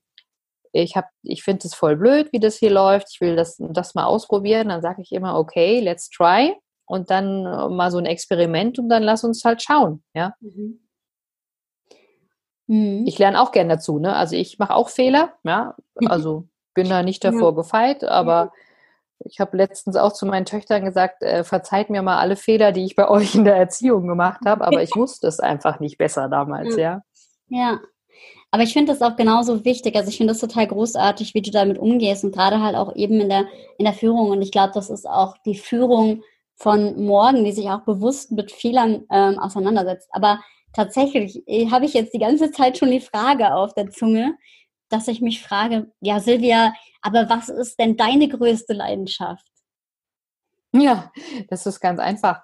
ich 0.73 0.95
habe, 0.95 1.07
ich 1.23 1.43
finde 1.43 1.67
es 1.67 1.73
voll 1.73 1.97
blöd, 1.97 2.31
wie 2.31 2.39
das 2.39 2.57
hier 2.57 2.71
läuft, 2.71 3.07
ich 3.11 3.21
will 3.21 3.35
das, 3.35 3.57
das 3.59 3.95
mal 3.95 4.05
ausprobieren, 4.05 4.69
dann 4.69 4.81
sage 4.81 5.01
ich 5.01 5.11
immer, 5.11 5.37
okay, 5.37 5.79
let's 5.79 6.09
try 6.09 6.55
und 6.85 7.09
dann 7.09 7.45
äh, 7.45 7.69
mal 7.69 7.91
so 7.91 7.97
ein 7.97 8.05
Experiment 8.05 8.79
und 8.79 8.89
dann 8.89 9.03
lass 9.03 9.23
uns 9.23 9.43
halt 9.43 9.61
schauen, 9.61 10.03
ja. 10.13 10.33
Mhm. 10.39 10.79
Mhm. 12.67 13.05
Ich 13.05 13.19
lerne 13.19 13.41
auch 13.41 13.51
gern 13.51 13.69
dazu, 13.69 13.99
ne? 13.99 14.15
Also 14.15 14.35
ich 14.35 14.59
mache 14.59 14.73
auch 14.73 14.89
Fehler, 14.89 15.33
ja, 15.43 15.75
also 16.05 16.47
bin 16.73 16.89
da 16.89 17.03
nicht 17.03 17.23
davor 17.23 17.49
ja. 17.49 17.55
gefeit, 17.55 18.03
aber 18.03 18.51
ich 19.25 19.39
habe 19.39 19.57
letztens 19.57 19.97
auch 19.97 20.13
zu 20.13 20.25
meinen 20.25 20.45
Töchtern 20.45 20.85
gesagt, 20.85 21.21
äh, 21.21 21.43
verzeiht 21.43 21.89
mir 21.89 22.01
mal 22.01 22.17
alle 22.17 22.35
Fehler, 22.35 22.71
die 22.71 22.85
ich 22.85 22.95
bei 22.95 23.07
euch 23.09 23.35
in 23.35 23.43
der 23.43 23.57
Erziehung 23.57 24.07
gemacht 24.07 24.41
habe, 24.45 24.65
aber 24.65 24.81
ich 24.81 24.95
wusste 24.95 25.27
es 25.27 25.39
einfach 25.39 25.79
nicht 25.79 25.97
besser 25.97 26.29
damals, 26.29 26.75
ja. 26.77 27.01
Ja. 27.49 27.79
Aber 28.51 28.63
ich 28.63 28.73
finde 28.73 28.91
das 28.91 29.01
auch 29.01 29.15
genauso 29.15 29.63
wichtig. 29.63 29.95
Also 29.95 30.09
ich 30.09 30.17
finde 30.17 30.33
das 30.33 30.41
total 30.41 30.67
großartig, 30.67 31.33
wie 31.33 31.41
du 31.41 31.51
damit 31.51 31.77
umgehst 31.77 32.25
und 32.25 32.33
gerade 32.33 32.61
halt 32.61 32.75
auch 32.75 32.93
eben 32.95 33.21
in 33.21 33.29
der, 33.29 33.45
in 33.77 33.85
der 33.85 33.93
Führung. 33.93 34.29
Und 34.29 34.41
ich 34.41 34.51
glaube, 34.51 34.73
das 34.73 34.89
ist 34.89 35.07
auch 35.07 35.37
die 35.45 35.55
Führung 35.55 36.23
von 36.55 37.01
morgen, 37.05 37.45
die 37.45 37.53
sich 37.53 37.69
auch 37.69 37.81
bewusst 37.81 38.31
mit 38.31 38.51
Fehlern 38.51 39.05
ähm, 39.09 39.39
auseinandersetzt. 39.39 40.09
Aber 40.11 40.41
tatsächlich 40.73 41.47
äh, 41.47 41.69
habe 41.71 41.85
ich 41.85 41.93
jetzt 41.93 42.13
die 42.13 42.19
ganze 42.19 42.51
Zeit 42.51 42.77
schon 42.77 42.91
die 42.91 42.99
Frage 42.99 43.55
auf 43.55 43.73
der 43.73 43.89
Zunge, 43.89 44.35
dass 44.89 45.07
ich 45.07 45.21
mich 45.21 45.41
frage, 45.41 45.89
ja 46.01 46.19
Silvia, 46.19 46.73
aber 47.01 47.29
was 47.29 47.47
ist 47.47 47.79
denn 47.79 47.95
deine 47.95 48.27
größte 48.27 48.73
Leidenschaft? 48.73 49.45
Ja, 50.73 51.11
das 51.49 51.65
ist 51.65 51.79
ganz 51.79 51.99
einfach. 51.99 52.43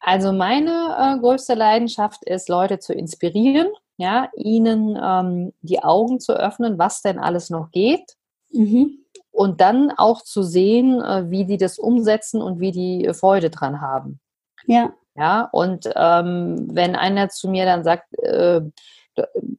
Also 0.00 0.32
meine 0.32 1.16
äh, 1.16 1.20
größte 1.20 1.54
Leidenschaft 1.54 2.24
ist, 2.24 2.48
Leute 2.48 2.78
zu 2.78 2.92
inspirieren, 2.92 3.68
ja, 3.96 4.30
ihnen 4.36 4.98
ähm, 5.02 5.52
die 5.62 5.82
Augen 5.82 6.20
zu 6.20 6.34
öffnen, 6.34 6.78
was 6.78 7.02
denn 7.02 7.18
alles 7.18 7.50
noch 7.50 7.70
geht. 7.70 8.16
Mhm. 8.50 8.98
Und 9.30 9.60
dann 9.60 9.90
auch 9.96 10.22
zu 10.22 10.42
sehen, 10.42 11.00
äh, 11.02 11.30
wie 11.30 11.44
die 11.44 11.56
das 11.56 11.78
umsetzen 11.78 12.40
und 12.40 12.60
wie 12.60 12.72
die 12.72 13.12
Freude 13.14 13.50
dran 13.50 13.80
haben. 13.80 14.20
Ja. 14.66 14.92
Ja, 15.18 15.48
und 15.50 15.88
ähm, 15.96 16.68
wenn 16.70 16.94
einer 16.94 17.30
zu 17.30 17.48
mir 17.48 17.64
dann 17.64 17.84
sagt, 17.84 18.12
äh, 18.18 18.60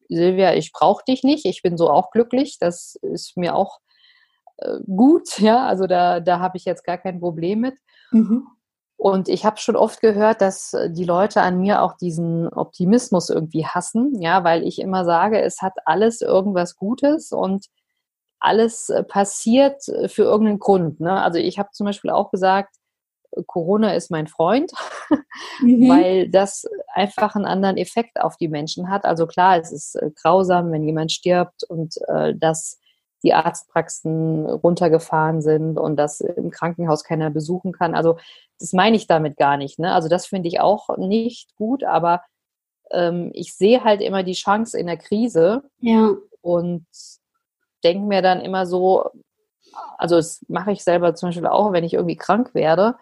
Silvia, 0.08 0.53
ich 0.53 0.72
brauche 0.72 1.03
dich 1.03 1.24
nicht, 1.24 1.46
ich 1.46 1.63
bin 1.63 1.77
so 1.77 1.89
auch 1.89 2.12
glücklich, 2.12 2.60
das 2.60 2.96
ist 3.01 3.38
mir 3.38 3.56
auch 3.56 3.79
äh, 4.58 4.79
gut, 4.86 5.39
ja, 5.39 5.65
also 5.65 5.88
da, 5.88 6.20
da 6.20 6.39
habe 6.39 6.58
ich 6.58 6.65
jetzt 6.65 6.84
gar 6.84 6.98
kein 6.98 7.20
Problem 7.20 7.62
mit. 7.62 7.75
Mhm. 8.12 8.48
Und 8.98 9.30
ich 9.30 9.46
habe 9.46 9.58
schon 9.58 9.75
oft 9.75 10.01
gehört, 10.01 10.42
dass 10.42 10.75
die 10.89 11.06
Leute 11.06 11.42
an 11.42 11.60
mir 11.60 11.84
auch 11.84 11.94
diesen 11.98 12.48
Optimismus 12.48 13.30
irgendwie 13.30 13.66
hassen, 13.66 14.20
ja, 14.20 14.44
weil 14.44 14.63
ich 14.63 14.80
immer 14.80 15.06
sage, 15.06 15.39
es 15.39 15.62
hat 15.62 15.74
alles 15.86 16.22
irgendwas 16.22 16.75
Gutes 16.75 17.32
und 17.32 17.68
alles 18.39 18.89
äh, 18.89 19.04
passiert 19.04 19.84
für 19.84 20.24
irgendeinen 20.24 20.60
Grund. 20.60 21.00
Ne? 21.00 21.22
Also 21.22 21.39
ich 21.39 21.60
habe 21.60 21.70
zum 21.74 21.86
Beispiel 21.86 22.12
auch 22.12 22.32
gesagt, 22.32 22.75
Corona 23.46 23.94
ist 23.94 24.10
mein 24.10 24.27
Freund, 24.27 24.72
mhm. 25.62 25.89
weil 25.89 26.30
das 26.30 26.66
einfach 26.94 27.36
einen 27.36 27.46
anderen 27.46 27.77
Effekt 27.77 28.20
auf 28.20 28.38
die 28.38 28.48
Menschen 28.48 28.89
hat. 28.89 29.06
Also 29.06 29.27
klar, 29.27 29.58
es 29.60 29.72
ist 29.72 29.96
äh, 29.96 30.12
grausam, 30.22 30.72
wenn 30.72 30.84
jemand 30.84 31.12
stirbt 31.12 31.63
und 31.63 31.96
äh, 32.08 32.34
dass 32.36 32.80
die 33.24 33.34
Arztpraxen 33.34 34.46
runtergefahren 34.46 35.42
sind 35.42 35.77
und 35.77 35.96
dass 35.98 36.22
im 36.22 36.51
Krankenhaus 36.51 37.04
keiner 37.04 37.32
besuchen 37.32 37.72
kann. 37.72 37.96
Also 37.96 38.18
das 38.60 38.74
meine 38.74 38.96
ich 38.96 39.08
damit 39.08 39.38
gar 39.38 39.58
nicht. 39.58 39.80
Ne? 39.80 39.94
Also 39.94 40.10
das 40.10 40.26
finde 40.26 40.48
ich 40.48 40.60
auch 40.60 40.98
nicht 40.98 41.56
gut, 41.56 41.84
aber 41.84 42.22
ähm, 42.92 43.32
ich 43.34 43.56
sehe 43.56 43.84
halt 43.84 44.02
immer 44.02 44.24
die 44.24 44.34
Chance 44.34 44.80
in 44.80 44.88
der 44.88 44.98
Krise 44.98 45.64
ja. 45.80 46.16
und 46.42 46.86
denke 47.84 48.08
mir 48.08 48.22
dann 48.22 48.42
immer 48.42 48.66
so, 48.66 49.10
also 49.98 50.16
das 50.16 50.44
mache 50.48 50.72
ich 50.72 50.84
selber 50.84 51.16
zum 51.16 51.30
Beispiel 51.30 51.48
auch, 51.48 51.72
wenn 51.72 51.84
ich 51.84 51.94
irgendwie 51.94 52.18
krank 52.18 52.54
werde, 52.54 52.96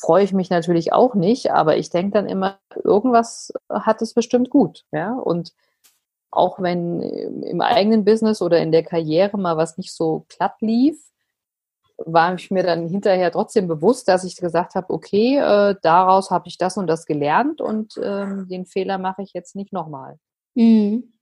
freue 0.00 0.24
ich 0.24 0.32
mich 0.32 0.50
natürlich 0.50 0.92
auch 0.92 1.14
nicht, 1.14 1.52
aber 1.52 1.76
ich 1.76 1.90
denke 1.90 2.12
dann 2.12 2.26
immer, 2.26 2.58
irgendwas 2.82 3.52
hat 3.68 4.00
es 4.02 4.14
bestimmt 4.14 4.50
gut, 4.50 4.84
ja. 4.92 5.12
Und 5.12 5.52
auch 6.30 6.60
wenn 6.60 7.02
im 7.42 7.60
eigenen 7.60 8.04
Business 8.04 8.40
oder 8.40 8.60
in 8.60 8.72
der 8.72 8.84
Karriere 8.84 9.36
mal 9.36 9.56
was 9.56 9.76
nicht 9.76 9.92
so 9.92 10.24
glatt 10.28 10.54
lief, 10.60 11.09
war 12.06 12.34
ich 12.34 12.50
mir 12.50 12.62
dann 12.62 12.88
hinterher 12.88 13.30
trotzdem 13.30 13.68
bewusst, 13.68 14.08
dass 14.08 14.24
ich 14.24 14.36
gesagt 14.36 14.74
habe, 14.74 14.92
okay, 14.92 15.36
äh, 15.36 15.74
daraus 15.82 16.30
habe 16.30 16.48
ich 16.48 16.58
das 16.58 16.76
und 16.76 16.86
das 16.86 17.06
gelernt 17.06 17.60
und 17.60 17.94
ähm, 18.02 18.46
den 18.48 18.66
Fehler 18.66 18.98
mache 18.98 19.22
ich 19.22 19.32
jetzt 19.32 19.54
nicht 19.56 19.72
nochmal. 19.72 20.16
Mhm. 20.54 21.12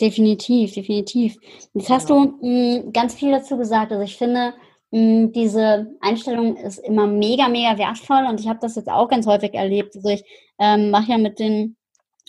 Definitiv, 0.00 0.72
definitiv. 0.72 1.36
Jetzt 1.74 1.90
hast 1.90 2.08
genau. 2.08 2.26
du 2.26 2.46
mh, 2.46 2.90
ganz 2.92 3.14
viel 3.14 3.30
dazu 3.30 3.58
gesagt. 3.58 3.92
Also 3.92 4.02
ich 4.02 4.16
finde, 4.16 4.54
hm, 4.92 5.32
diese 5.32 5.94
Einstellung 6.00 6.56
ist 6.56 6.78
immer 6.78 7.06
mega, 7.06 7.48
mega 7.48 7.76
wertvoll 7.78 8.26
und 8.28 8.40
ich 8.40 8.48
habe 8.48 8.58
das 8.60 8.76
jetzt 8.76 8.88
auch 8.88 9.08
ganz 9.08 9.26
häufig 9.26 9.54
erlebt. 9.54 9.94
Also 9.94 10.08
ich 10.08 10.24
ähm, 10.58 10.90
mache 10.90 11.12
ja 11.12 11.18
mit 11.18 11.38
den 11.38 11.76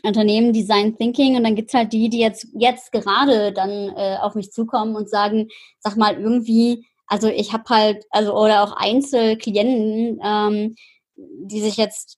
Unternehmen 0.03 0.51
Design 0.51 0.98
Thinking 0.98 1.38
und 1.38 1.43
dann 1.43 1.55
gibt's 1.55 1.74
halt 1.74 1.93
die, 1.93 2.10
die 2.10 2.20
jetzt, 2.20 2.48
jetzt 2.53 2.91
gerade 2.91 3.53
dann 3.53 3.89
äh, 3.96 4.17
auf 4.20 4.36
mich 4.36 4.51
zukommen 4.51 4.96
und 4.96 5.10
sagen, 5.10 5.48
sag 5.79 5.96
mal, 5.96 6.20
irgendwie, 6.20 6.86
also 7.12 7.27
ich 7.27 7.51
habe 7.51 7.65
halt, 7.68 8.06
also 8.10 8.34
oder 8.34 8.63
auch 8.63 8.72
Einzelklienten, 8.72 10.22
ähm, 10.24 10.75
die 11.18 11.60
sich 11.60 11.75
jetzt 11.75 12.18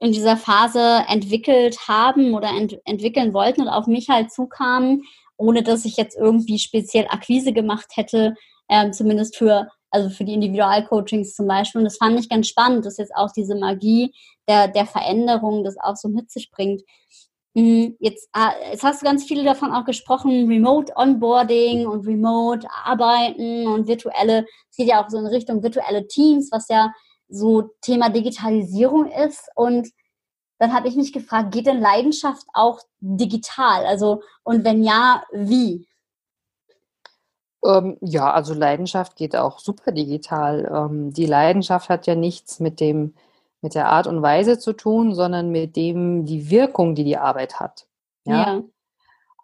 in 0.00 0.12
dieser 0.12 0.38
Phase 0.38 1.04
entwickelt 1.08 1.76
haben 1.88 2.32
oder 2.32 2.48
ent 2.48 2.78
entwickeln 2.86 3.34
wollten 3.34 3.62
und 3.62 3.68
auf 3.68 3.86
mich 3.86 4.08
halt 4.08 4.32
zukamen, 4.32 5.02
ohne 5.36 5.62
dass 5.62 5.84
ich 5.84 5.98
jetzt 5.98 6.16
irgendwie 6.16 6.58
speziell 6.58 7.06
Akquise 7.10 7.52
gemacht 7.52 7.88
hätte, 7.96 8.34
ähm, 8.70 8.94
zumindest 8.94 9.36
für, 9.36 9.68
also 9.90 10.08
für 10.08 10.24
die 10.24 10.32
Individualcoachings 10.32 11.34
zum 11.34 11.46
Beispiel. 11.46 11.80
Und 11.80 11.84
das 11.84 11.98
fand 11.98 12.18
ich 12.18 12.30
ganz 12.30 12.48
spannend, 12.48 12.86
dass 12.86 12.96
jetzt 12.96 13.14
auch 13.14 13.30
diese 13.36 13.56
Magie 13.56 14.14
der, 14.48 14.68
der 14.68 14.86
Veränderung 14.86 15.64
das 15.64 15.76
auch 15.78 15.96
so 15.96 16.08
mit 16.08 16.30
sich 16.30 16.50
bringt. 16.50 16.80
Mm, 17.54 17.88
jetzt, 17.98 18.28
ah, 18.32 18.52
jetzt 18.70 18.82
hast 18.82 19.02
du 19.02 19.06
ganz 19.06 19.24
viele 19.24 19.44
davon 19.44 19.72
auch 19.72 19.84
gesprochen, 19.84 20.48
Remote 20.48 20.92
Onboarding 20.96 21.86
und 21.86 22.06
Remote 22.06 22.66
Arbeiten 22.84 23.66
und 23.66 23.88
virtuelle, 23.88 24.46
es 24.70 24.76
geht 24.76 24.88
ja 24.88 25.04
auch 25.04 25.10
so 25.10 25.18
in 25.18 25.26
Richtung 25.26 25.62
virtuelle 25.62 26.06
Teams, 26.06 26.50
was 26.52 26.68
ja 26.68 26.92
so 27.28 27.70
Thema 27.80 28.10
Digitalisierung 28.10 29.10
ist. 29.10 29.48
Und 29.54 29.88
dann 30.58 30.72
habe 30.72 30.88
ich 30.88 30.96
mich 30.96 31.12
gefragt, 31.12 31.52
geht 31.52 31.66
denn 31.66 31.80
Leidenschaft 31.80 32.46
auch 32.52 32.80
digital? 33.00 33.86
Also, 33.86 34.22
und 34.42 34.64
wenn 34.64 34.82
ja, 34.82 35.22
wie? 35.32 35.86
Ähm, 37.64 37.96
ja, 38.00 38.32
also 38.32 38.54
Leidenschaft 38.54 39.16
geht 39.16 39.36
auch 39.36 39.58
super 39.58 39.92
digital. 39.92 40.70
Ähm, 40.72 41.12
die 41.12 41.26
Leidenschaft 41.26 41.88
hat 41.88 42.06
ja 42.06 42.14
nichts 42.14 42.60
mit 42.60 42.80
dem, 42.80 43.14
mit 43.60 43.74
der 43.74 43.88
Art 43.88 44.06
und 44.06 44.22
Weise 44.22 44.58
zu 44.58 44.72
tun, 44.72 45.14
sondern 45.14 45.50
mit 45.50 45.76
dem, 45.76 46.24
die 46.24 46.50
Wirkung, 46.50 46.94
die 46.94 47.04
die 47.04 47.16
Arbeit 47.16 47.60
hat. 47.60 47.86
Ja. 48.24 48.34
ja. 48.34 48.62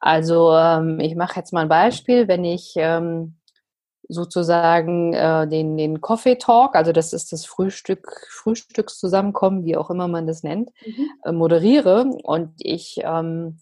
Also 0.00 0.52
ähm, 0.52 1.00
ich 1.00 1.16
mache 1.16 1.36
jetzt 1.36 1.52
mal 1.52 1.62
ein 1.62 1.68
Beispiel, 1.68 2.28
wenn 2.28 2.44
ich 2.44 2.74
ähm, 2.76 3.36
sozusagen 4.08 5.14
äh, 5.14 5.48
den, 5.48 5.76
den 5.76 6.00
Coffee 6.00 6.36
Talk, 6.36 6.76
also 6.76 6.92
das 6.92 7.12
ist 7.12 7.32
das 7.32 7.46
Frühstück, 7.46 8.28
Frühstückszusammenkommen, 8.30 9.64
wie 9.64 9.76
auch 9.76 9.90
immer 9.90 10.08
man 10.08 10.26
das 10.26 10.42
nennt, 10.42 10.70
mhm. 10.84 11.10
äh, 11.24 11.32
moderiere 11.32 12.04
und 12.22 12.52
ich 12.58 13.00
ähm, 13.02 13.60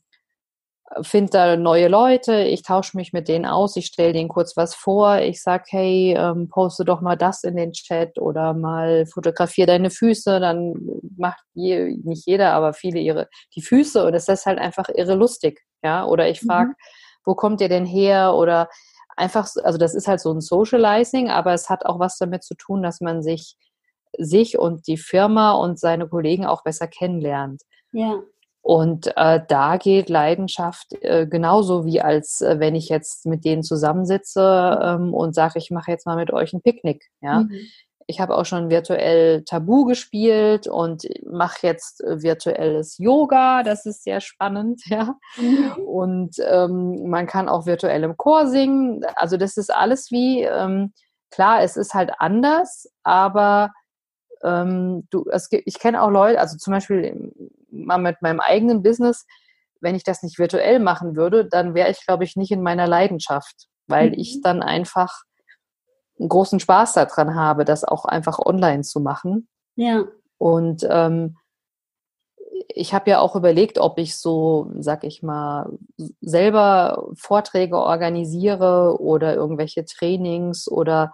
finde 1.00 1.30
da 1.30 1.56
neue 1.56 1.88
Leute, 1.88 2.42
ich 2.42 2.62
tausche 2.62 2.96
mich 2.96 3.12
mit 3.12 3.28
denen 3.28 3.46
aus, 3.46 3.76
ich 3.76 3.86
stelle 3.86 4.12
denen 4.12 4.28
kurz 4.28 4.56
was 4.56 4.74
vor, 4.74 5.18
ich 5.18 5.42
sage, 5.42 5.64
hey, 5.68 6.14
ähm, 6.16 6.48
poste 6.48 6.84
doch 6.84 7.00
mal 7.00 7.16
das 7.16 7.44
in 7.44 7.56
den 7.56 7.72
Chat 7.72 8.18
oder 8.18 8.52
mal 8.52 9.06
fotografiere 9.06 9.66
deine 9.66 9.90
Füße, 9.90 10.40
dann 10.40 10.74
macht 11.16 11.42
je, 11.54 11.96
nicht 12.04 12.26
jeder, 12.26 12.52
aber 12.52 12.72
viele 12.74 13.00
ihre 13.00 13.28
die 13.54 13.62
Füße 13.62 14.04
und 14.04 14.14
es 14.14 14.28
ist 14.28 14.46
halt 14.46 14.58
einfach 14.58 14.88
irre 14.94 15.14
lustig, 15.14 15.62
ja, 15.82 16.04
oder 16.04 16.28
ich 16.28 16.40
frage, 16.40 16.70
mhm. 16.70 16.74
wo 17.24 17.34
kommt 17.34 17.60
ihr 17.60 17.68
denn 17.68 17.86
her 17.86 18.34
oder 18.34 18.68
einfach, 19.16 19.48
also 19.64 19.78
das 19.78 19.94
ist 19.94 20.08
halt 20.08 20.20
so 20.20 20.32
ein 20.32 20.40
Socializing, 20.40 21.30
aber 21.30 21.54
es 21.54 21.70
hat 21.70 21.86
auch 21.86 21.98
was 21.98 22.18
damit 22.18 22.44
zu 22.44 22.54
tun, 22.54 22.82
dass 22.82 23.00
man 23.00 23.22
sich 23.22 23.56
sich 24.18 24.58
und 24.58 24.86
die 24.86 24.98
Firma 24.98 25.52
und 25.52 25.78
seine 25.78 26.08
Kollegen 26.08 26.44
auch 26.44 26.62
besser 26.62 26.86
kennenlernt. 26.86 27.62
Ja. 27.92 28.22
Und 28.62 29.12
äh, 29.16 29.40
da 29.48 29.76
geht 29.76 30.08
Leidenschaft 30.08 30.94
äh, 31.02 31.26
genauso 31.26 31.84
wie 31.84 32.00
als 32.00 32.40
äh, 32.40 32.60
wenn 32.60 32.76
ich 32.76 32.88
jetzt 32.88 33.26
mit 33.26 33.44
denen 33.44 33.64
zusammensitze 33.64 34.78
ähm, 34.80 35.12
und 35.12 35.34
sage, 35.34 35.58
ich 35.58 35.72
mache 35.72 35.90
jetzt 35.90 36.06
mal 36.06 36.16
mit 36.16 36.32
euch 36.32 36.52
ein 36.52 36.62
Picknick. 36.62 37.10
Ja, 37.20 37.40
mhm. 37.40 37.50
ich 38.06 38.20
habe 38.20 38.36
auch 38.36 38.44
schon 38.44 38.70
virtuell 38.70 39.42
Tabu 39.42 39.84
gespielt 39.84 40.68
und 40.68 41.08
mache 41.28 41.66
jetzt 41.66 42.04
äh, 42.04 42.22
virtuelles 42.22 42.98
Yoga. 42.98 43.64
Das 43.64 43.84
ist 43.84 44.04
sehr 44.04 44.20
spannend. 44.20 44.80
Ja, 44.86 45.16
mhm. 45.38 45.72
und 45.84 46.36
ähm, 46.48 47.08
man 47.08 47.26
kann 47.26 47.48
auch 47.48 47.66
virtuell 47.66 48.04
im 48.04 48.16
Chor 48.16 48.46
singen. 48.46 49.04
Also 49.16 49.36
das 49.36 49.56
ist 49.56 49.74
alles 49.74 50.12
wie 50.12 50.42
ähm, 50.42 50.92
klar, 51.32 51.62
es 51.62 51.76
ist 51.76 51.94
halt 51.94 52.12
anders, 52.18 52.88
aber 53.02 53.72
ähm, 54.44 55.06
du, 55.10 55.24
es 55.30 55.48
gibt, 55.48 55.66
ich 55.66 55.78
kenne 55.78 56.02
auch 56.02 56.10
Leute, 56.10 56.38
also 56.38 56.56
zum 56.56 56.72
Beispiel 56.72 57.32
mal 57.84 57.98
mit 57.98 58.22
meinem 58.22 58.40
eigenen 58.40 58.82
Business, 58.82 59.26
wenn 59.80 59.94
ich 59.94 60.04
das 60.04 60.22
nicht 60.22 60.38
virtuell 60.38 60.78
machen 60.78 61.16
würde, 61.16 61.44
dann 61.44 61.74
wäre 61.74 61.90
ich, 61.90 62.06
glaube 62.06 62.24
ich, 62.24 62.36
nicht 62.36 62.52
in 62.52 62.62
meiner 62.62 62.86
Leidenschaft, 62.86 63.66
weil 63.86 64.08
mhm. 64.08 64.14
ich 64.18 64.40
dann 64.42 64.62
einfach 64.62 65.22
einen 66.18 66.28
großen 66.28 66.60
Spaß 66.60 66.94
daran 66.94 67.34
habe, 67.34 67.64
das 67.64 67.84
auch 67.84 68.04
einfach 68.04 68.38
online 68.38 68.82
zu 68.82 69.00
machen. 69.00 69.48
Ja. 69.76 70.04
Und 70.38 70.86
ähm, 70.88 71.36
ich 72.68 72.94
habe 72.94 73.10
ja 73.10 73.18
auch 73.18 73.36
überlegt, 73.36 73.78
ob 73.78 73.98
ich 73.98 74.16
so, 74.16 74.70
sag 74.78 75.04
ich 75.04 75.22
mal, 75.22 75.78
selber 76.20 77.08
Vorträge 77.14 77.76
organisiere 77.76 79.00
oder 79.00 79.34
irgendwelche 79.34 79.84
Trainings 79.84 80.68
oder 80.70 81.12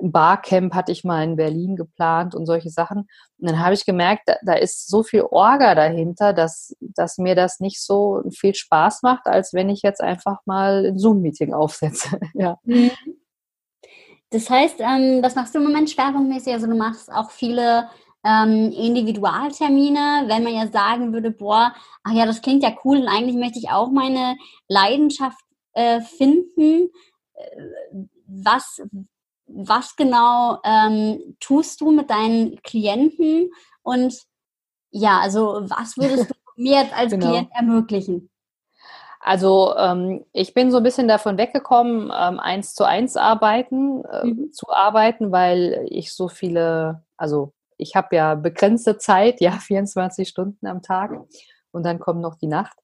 Barcamp 0.00 0.74
hatte 0.74 0.92
ich 0.92 1.04
mal 1.04 1.24
in 1.24 1.36
Berlin 1.36 1.76
geplant 1.76 2.34
und 2.34 2.46
solche 2.46 2.70
Sachen. 2.70 3.08
Und 3.38 3.50
dann 3.50 3.58
habe 3.58 3.74
ich 3.74 3.84
gemerkt, 3.84 4.22
da, 4.26 4.36
da, 4.42 4.54
ist 4.54 4.88
so 4.88 5.02
viel 5.02 5.22
Orga 5.22 5.74
dahinter, 5.74 6.32
dass, 6.32 6.76
dass 6.80 7.18
mir 7.18 7.34
das 7.34 7.60
nicht 7.60 7.82
so 7.82 8.22
viel 8.30 8.54
Spaß 8.54 9.02
macht, 9.02 9.26
als 9.26 9.54
wenn 9.54 9.68
ich 9.68 9.82
jetzt 9.82 10.00
einfach 10.00 10.38
mal 10.46 10.86
ein 10.86 10.98
Zoom-Meeting 10.98 11.52
aufsetze. 11.52 12.18
ja. 12.34 12.58
Mhm. 12.64 12.90
Das 14.30 14.50
heißt, 14.50 14.80
ähm, 14.80 15.22
was 15.22 15.34
machst 15.34 15.54
du 15.54 15.58
im 15.58 15.64
Moment 15.64 15.90
schwerpunktmäßig? 15.90 16.52
Also 16.52 16.66
du 16.66 16.76
machst 16.76 17.10
auch 17.10 17.30
viele 17.30 17.88
ähm, 18.24 18.72
Individualtermine, 18.72 20.24
wenn 20.26 20.42
man 20.42 20.54
ja 20.54 20.66
sagen 20.66 21.12
würde, 21.12 21.30
boah, 21.30 21.74
ach 22.02 22.12
ja, 22.12 22.26
das 22.26 22.42
klingt 22.42 22.62
ja 22.62 22.72
cool 22.84 22.98
und 22.98 23.08
eigentlich 23.08 23.36
möchte 23.36 23.58
ich 23.58 23.70
auch 23.70 23.90
meine 23.90 24.36
Leidenschaft 24.68 25.42
äh, 25.72 26.00
finden. 26.02 26.90
Äh, 27.34 27.62
was, 28.26 28.82
was 29.48 29.96
genau 29.96 30.58
ähm, 30.64 31.36
tust 31.40 31.80
du 31.80 31.90
mit 31.90 32.10
deinen 32.10 32.60
Klienten 32.62 33.50
und 33.82 34.14
ja, 34.90 35.20
also 35.20 35.60
was 35.68 35.96
würdest 35.96 36.30
du 36.30 36.34
mir 36.56 36.82
jetzt 36.82 36.96
als 36.96 37.12
genau. 37.12 37.30
Klient 37.30 37.50
ermöglichen? 37.54 38.30
Also 39.20 39.74
ähm, 39.76 40.24
ich 40.32 40.54
bin 40.54 40.70
so 40.70 40.78
ein 40.78 40.82
bisschen 40.82 41.08
davon 41.08 41.38
weggekommen, 41.38 42.12
ähm, 42.16 42.38
eins 42.38 42.74
zu 42.74 42.84
eins 42.84 43.16
arbeiten, 43.16 44.04
äh, 44.04 44.26
mhm. 44.26 44.52
zu 44.52 44.70
arbeiten, 44.70 45.32
weil 45.32 45.86
ich 45.90 46.14
so 46.14 46.28
viele, 46.28 47.02
also 47.16 47.52
ich 47.76 47.96
habe 47.96 48.14
ja 48.16 48.34
begrenzte 48.34 48.98
Zeit, 48.98 49.40
ja, 49.40 49.52
24 49.60 50.28
Stunden 50.28 50.66
am 50.66 50.82
Tag 50.82 51.12
und 51.72 51.84
dann 51.84 51.98
kommt 51.98 52.20
noch 52.20 52.36
die 52.36 52.46
Nacht. 52.46 52.78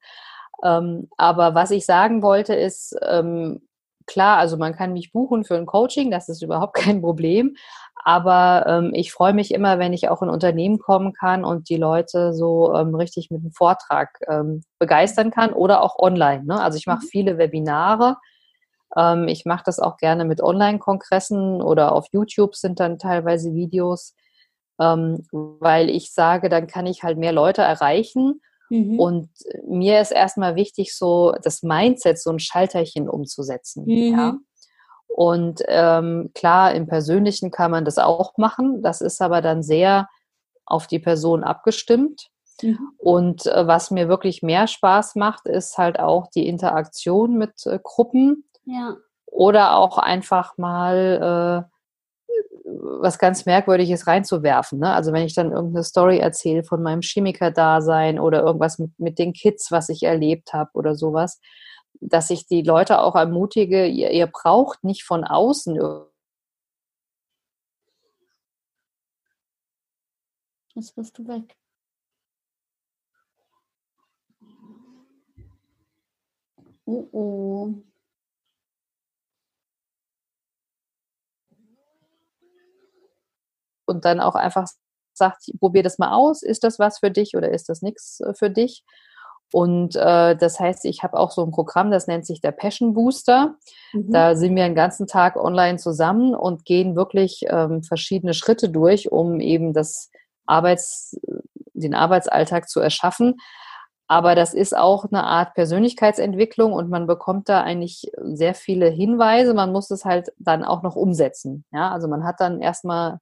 Ähm, 0.63 1.09
aber 1.17 1.55
was 1.55 1.71
ich 1.71 1.87
sagen 1.87 2.23
wollte 2.23 2.55
ist, 2.55 2.97
ähm, 3.03 3.67
klar, 4.07 4.39
also 4.39 4.57
man 4.57 4.75
kann 4.75 4.93
mich 4.93 5.13
buchen 5.13 5.45
für 5.45 5.57
ein 5.57 5.67
Coaching, 5.67 6.11
das 6.11 6.29
ist 6.29 6.43
überhaupt 6.43 6.75
kein 6.75 7.01
Problem. 7.01 7.57
Aber 8.07 8.67
ähm, 8.69 8.91
ich 8.93 9.13
freue 9.13 9.33
mich 9.33 9.55
immer, 9.55 9.79
wenn 9.79 9.95
ich 9.95 10.09
auch 10.11 10.21
in 10.21 10.29
Unternehmen 10.29 10.79
kommen 10.79 11.15
kann 11.15 11.43
und 11.45 11.71
die 11.71 11.77
Leute 11.77 12.35
so 12.35 12.75
ähm, 12.75 12.95
richtig 12.95 13.31
mit 13.31 13.41
einem 13.41 13.53
Vortrag 13.53 14.19
ähm, 14.29 14.63
begeistern 14.79 15.31
kann 15.31 15.55
oder 15.55 15.83
auch 15.83 15.99
online. 15.99 16.45
Ne? 16.45 16.61
Also 16.61 16.77
ich 16.77 16.87
mache 16.87 17.05
mhm. 17.05 17.09
viele 17.09 17.39
Webinare. 17.39 18.17
Ähm, 18.95 19.27
ich 19.27 19.47
mache 19.47 19.63
das 19.65 19.81
auch 19.81 19.97
gerne 19.97 20.27
mit 20.27 20.43
Online-Kongressen 20.43 21.63
oder 21.63 21.93
auf 21.93 22.07
YouTube 22.13 22.57
sind 22.57 22.79
dann 22.79 22.99
teilweise 22.99 23.55
Videos, 23.55 24.15
ähm, 24.79 25.27
weil 25.33 25.89
ich 25.89 26.13
sage, 26.13 26.51
dann 26.51 26.67
kann 26.67 26.87
ich 26.87 27.03
halt 27.03 27.17
mehr 27.17 27.33
Leute 27.33 27.63
erreichen 27.63 28.41
Mhm. 28.71 28.99
Und 28.99 29.31
mir 29.67 30.01
ist 30.01 30.11
erstmal 30.11 30.57
wichtig, 30.57 30.97
so 30.97 31.35
das 31.43 31.63
Mindset, 31.63 32.21
so 32.21 32.31
ein 32.31 32.39
Schalterchen 32.39 33.09
umzusetzen. 33.09 33.85
Mhm. 33.87 34.19
Ja. 34.19 34.39
Und 35.07 35.63
ähm, 35.69 36.31
klar, 36.35 36.75
im 36.75 36.87
Persönlichen 36.87 37.51
kann 37.51 37.71
man 37.71 37.85
das 37.85 37.99
auch 37.99 38.37
machen. 38.37 38.83
Das 38.83 39.01
ist 39.01 39.23
aber 39.23 39.43
dann 39.43 39.63
sehr 39.63 40.09
auf 40.67 40.87
die 40.87 40.99
Person 40.99 41.45
abgestimmt. 41.45 42.29
Mhm. 42.63 42.79
Und 42.99 43.47
äh, 43.47 43.67
was 43.67 43.91
mir 43.91 44.09
wirklich 44.09 44.43
mehr 44.43 44.67
Spaß 44.67 45.15
macht, 45.17 45.47
ist 45.47 45.79
halt 45.79 45.99
auch 45.99 46.29
die 46.29 46.49
Interaktion 46.49 47.37
mit 47.37 47.65
äh, 47.67 47.79
Gruppen. 47.83 48.49
Ja. 48.65 48.97
Oder 49.27 49.77
auch 49.77 49.99
einfach 49.99 50.57
mal 50.59 51.69
äh, 51.69 51.74
was 52.65 53.19
ganz 53.19 53.47
Merkwürdiges 53.47 54.07
reinzuwerfen. 54.07 54.79
Ne? 54.79 54.93
Also 54.93 55.13
wenn 55.13 55.25
ich 55.25 55.35
dann 55.35 55.53
irgendeine 55.53 55.85
Story 55.85 56.19
erzähle 56.19 56.65
von 56.65 56.83
meinem 56.83 57.03
Chemiker-Dasein 57.03 58.19
oder 58.19 58.43
irgendwas 58.43 58.79
mit, 58.79 58.99
mit 58.99 59.19
den 59.19 59.33
Kids, 59.33 59.71
was 59.71 59.89
ich 59.91 60.03
erlebt 60.03 60.53
habe 60.53 60.71
oder 60.75 60.95
sowas, 60.95 61.41
dass 62.01 62.31
ich 62.31 62.47
die 62.47 62.63
Leute 62.63 63.01
auch 63.01 63.15
ermutige, 63.17 63.87
ihr, 63.87 64.11
ihr 64.11 64.27
braucht 64.27 64.85
nicht 64.85 65.05
von 65.05 65.25
außen 65.25 65.79
Jetzt 70.75 70.97
bist 70.97 71.17
du 71.19 71.29
weg. 71.29 71.57
Oh 76.87 77.09
oh. 77.13 77.94
Und 83.87 84.05
dann 84.05 84.21
auch 84.21 84.35
einfach 84.35 84.67
sagt, 85.13 85.51
probier 85.61 85.83
das 85.83 85.99
mal 85.99 86.13
aus, 86.13 86.43
ist 86.43 86.65
das 86.65 86.79
was 86.79 86.99
für 86.99 87.11
dich 87.11 87.37
oder 87.37 87.51
ist 87.51 87.69
das 87.69 87.83
nichts 87.83 88.21
äh, 88.21 88.35
für 88.35 88.51
dich? 88.51 88.85
Und 89.53 89.95
äh, 89.95 90.35
das 90.35 90.59
heißt, 90.59 90.85
ich 90.85 91.05
habe 91.05 91.17
auch 91.17 91.31
so 91.31 91.45
ein 91.45 91.53
Programm, 91.53 91.93
das 91.93 92.09
nennt 92.09 92.27
sich 92.27 92.41
der 92.41 92.51
Passion 92.51 92.93
Booster. 92.93 93.55
Mhm. 93.93 94.11
Da 94.11 94.35
sind 94.35 94.57
wir 94.57 94.65
den 94.65 94.75
ganzen 94.75 95.07
Tag 95.07 95.37
online 95.37 95.79
zusammen 95.79 96.35
und 96.35 96.65
gehen 96.65 96.97
wirklich 96.97 97.45
ähm, 97.49 97.85
verschiedene 97.85 98.35
Schritte 98.35 98.69
durch, 98.69 99.13
um 99.13 99.39
eben 99.39 99.73
das 99.73 100.11
Arbeits, 100.47 101.17
den 101.73 101.95
Arbeitsalltag 101.95 102.69
zu 102.69 102.81
erschaffen. 102.81 103.37
Aber 104.09 104.35
das 104.35 104.55
ist 104.55 104.77
auch 104.77 105.05
eine 105.05 105.25
Art 105.25 105.55
Persönlichkeitsentwicklung 105.55 106.73
und 106.73 106.91
man 106.91 107.07
bekommt 107.07 107.49
da 107.49 107.63
eigentlich 107.63 108.11
sehr 108.21 108.55
viele 108.55 108.89
Hinweise. 108.89 109.55
Man 109.55 109.73
muss 109.73 109.91
es 109.91 110.05
halt 110.05 110.33
dann 110.39 110.65
auch 110.65 110.83
noch 110.83 110.97
umsetzen. 110.97 111.65
Ja, 111.73 111.91
also 111.91 112.09
man 112.09 112.25
hat 112.25 112.41
dann 112.41 112.61
erstmal 112.61 113.21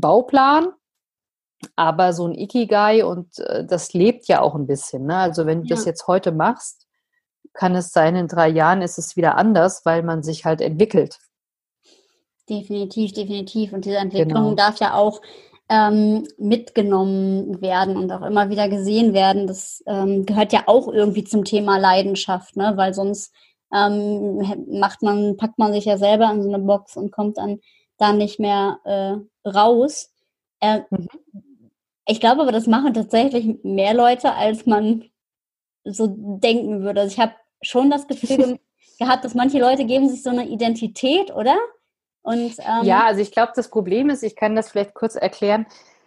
Bauplan, 0.00 0.68
aber 1.76 2.12
so 2.12 2.26
ein 2.26 2.34
Ikigai 2.34 3.04
und 3.04 3.38
äh, 3.38 3.64
das 3.64 3.92
lebt 3.92 4.26
ja 4.28 4.42
auch 4.42 4.54
ein 4.54 4.66
bisschen. 4.66 5.06
Ne? 5.06 5.16
Also 5.16 5.46
wenn 5.46 5.62
du 5.62 5.68
ja. 5.68 5.76
das 5.76 5.84
jetzt 5.84 6.06
heute 6.06 6.32
machst, 6.32 6.86
kann 7.52 7.74
es 7.74 7.92
sein, 7.92 8.16
in 8.16 8.28
drei 8.28 8.48
Jahren 8.48 8.82
ist 8.82 8.98
es 8.98 9.16
wieder 9.16 9.36
anders, 9.36 9.82
weil 9.84 10.02
man 10.02 10.22
sich 10.22 10.44
halt 10.44 10.60
entwickelt. 10.60 11.18
Definitiv, 12.48 13.12
definitiv. 13.12 13.72
Und 13.72 13.84
diese 13.84 13.96
Entwicklung 13.96 14.44
genau. 14.50 14.54
darf 14.54 14.78
ja 14.78 14.94
auch 14.94 15.22
ähm, 15.70 16.26
mitgenommen 16.36 17.60
werden 17.62 17.96
und 17.96 18.12
auch 18.12 18.22
immer 18.22 18.50
wieder 18.50 18.68
gesehen 18.68 19.14
werden. 19.14 19.46
Das 19.46 19.82
ähm, 19.86 20.26
gehört 20.26 20.52
ja 20.52 20.64
auch 20.66 20.88
irgendwie 20.88 21.24
zum 21.24 21.44
Thema 21.44 21.78
Leidenschaft, 21.78 22.56
ne? 22.56 22.72
weil 22.76 22.92
sonst 22.92 23.32
ähm, 23.72 24.66
macht 24.68 25.02
man, 25.02 25.36
packt 25.36 25.58
man 25.58 25.72
sich 25.72 25.86
ja 25.86 25.96
selber 25.96 26.30
in 26.30 26.42
so 26.42 26.48
eine 26.48 26.58
Box 26.58 26.96
und 26.96 27.12
kommt 27.12 27.38
dann 27.38 27.60
da 27.98 28.12
nicht 28.12 28.40
mehr 28.40 28.80
äh, 28.84 29.48
raus. 29.48 30.12
Äh, 30.60 30.80
mhm. 30.90 31.08
Ich 32.06 32.20
glaube 32.20 32.42
aber, 32.42 32.52
das 32.52 32.66
machen 32.66 32.94
tatsächlich 32.94 33.62
mehr 33.62 33.94
Leute, 33.94 34.34
als 34.34 34.66
man 34.66 35.04
so 35.84 36.14
denken 36.16 36.82
würde. 36.82 37.02
Also 37.02 37.12
ich 37.12 37.20
habe 37.20 37.34
schon 37.62 37.90
das 37.90 38.06
Gefühl 38.06 38.58
gehabt, 38.98 39.24
dass 39.24 39.34
manche 39.34 39.58
Leute 39.58 39.84
geben 39.84 40.08
sich 40.08 40.22
so 40.22 40.30
eine 40.30 40.48
Identität, 40.48 41.34
oder? 41.34 41.56
Und, 42.22 42.56
ähm, 42.58 42.84
ja, 42.84 43.04
also 43.04 43.20
ich 43.20 43.32
glaube, 43.32 43.52
das 43.54 43.68
Problem 43.68 44.08
ist, 44.08 44.22
ich 44.22 44.34
kann 44.34 44.56
das 44.56 44.70
vielleicht 44.70 44.94
kurz 44.94 45.14
erklären. 45.14 45.66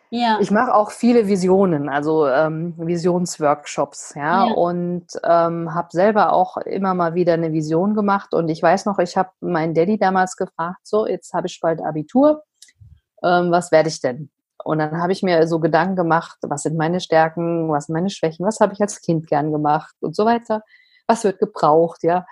Ja. 0.09 0.37
Ich 0.39 0.51
mache 0.51 0.73
auch 0.73 0.91
viele 0.91 1.27
Visionen, 1.27 1.89
also 1.89 2.27
ähm, 2.27 2.73
Visionsworkshops, 2.77 4.13
ja, 4.15 4.45
ja. 4.45 4.53
und 4.53 5.05
ähm, 5.23 5.73
habe 5.73 5.89
selber 5.91 6.31
auch 6.31 6.57
immer 6.57 6.93
mal 6.93 7.13
wieder 7.13 7.33
eine 7.33 7.51
Vision 7.51 7.93
gemacht. 7.93 8.33
Und 8.33 8.47
ich 8.49 8.61
weiß 8.61 8.85
noch, 8.85 8.99
ich 8.99 9.17
habe 9.17 9.29
meinen 9.41 9.73
Daddy 9.73 9.97
damals 9.97 10.37
gefragt, 10.37 10.79
so, 10.83 11.05
jetzt 11.07 11.33
habe 11.33 11.47
ich 11.47 11.59
bald 11.59 11.81
Abitur, 11.81 12.43
ähm, 13.23 13.51
was 13.51 13.71
werde 13.71 13.89
ich 13.89 13.99
denn? 13.99 14.29
Und 14.63 14.79
dann 14.79 15.01
habe 15.01 15.11
ich 15.11 15.23
mir 15.23 15.47
so 15.47 15.59
Gedanken 15.59 15.95
gemacht, 15.95 16.37
was 16.41 16.63
sind 16.63 16.77
meine 16.77 16.99
Stärken, 16.99 17.69
was 17.69 17.85
sind 17.85 17.93
meine 17.93 18.09
Schwächen, 18.09 18.45
was 18.45 18.59
habe 18.59 18.73
ich 18.73 18.81
als 18.81 19.01
Kind 19.01 19.27
gern 19.27 19.51
gemacht 19.51 19.95
und 20.01 20.15
so 20.15 20.25
weiter, 20.25 20.61
was 21.05 21.23
wird 21.23 21.39
gebraucht, 21.39 22.03
ja. 22.03 22.25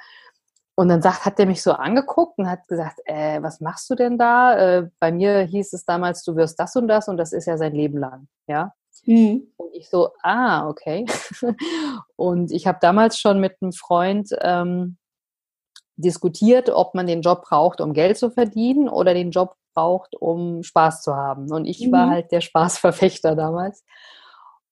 Und 0.78 0.90
dann 0.90 1.02
sagt, 1.02 1.26
hat 1.26 1.40
der 1.40 1.46
mich 1.46 1.64
so 1.64 1.72
angeguckt 1.72 2.38
und 2.38 2.50
hat 2.50 2.68
gesagt, 2.68 3.00
äh, 3.06 3.42
was 3.42 3.62
machst 3.62 3.90
du 3.90 3.96
denn 3.96 4.18
da? 4.18 4.58
Äh, 4.58 4.90
bei 5.00 5.12
mir 5.12 5.42
hieß 5.42 5.72
es 5.72 5.86
damals, 5.86 6.24
du 6.24 6.36
wirst 6.36 6.60
das 6.60 6.76
und 6.76 6.90
das 6.90 7.08
und 7.08 7.16
das 7.16 7.32
ist 7.32 7.46
ja 7.46 7.58
sein 7.58 7.74
Leben 7.74 7.98
lang, 7.98 8.28
ja. 8.48 8.74
Mhm. 9.06 9.48
Und 9.56 9.74
ich 9.74 9.90
so, 9.90 10.10
ah, 10.22 10.68
okay. 10.68 11.06
und 12.16 12.52
ich 12.52 12.68
habe 12.68 12.80
damals 12.82 13.18
schon 13.20 13.40
mit 13.40 13.56
einem 13.62 13.72
Freund 13.72 14.30
ähm, 14.42 14.98
diskutiert, 15.96 16.70
ob 16.70 16.94
man 16.94 17.08
den 17.08 17.22
Job 17.22 17.44
braucht, 17.44 17.80
um 17.80 17.94
Geld 17.94 18.18
zu 18.18 18.30
verdienen 18.30 18.90
oder 18.90 19.14
den 19.14 19.32
Job 19.32 19.56
braucht, 19.74 20.16
um 20.16 20.64
Spaß 20.64 21.04
zu 21.04 21.16
haben. 21.16 21.52
Und 21.52 21.66
ich 21.66 21.88
mhm. 21.88 21.92
war 21.92 22.10
halt 22.10 22.32
der 22.32 22.42
Spaßverfechter 22.42 23.36
damals. 23.36 23.84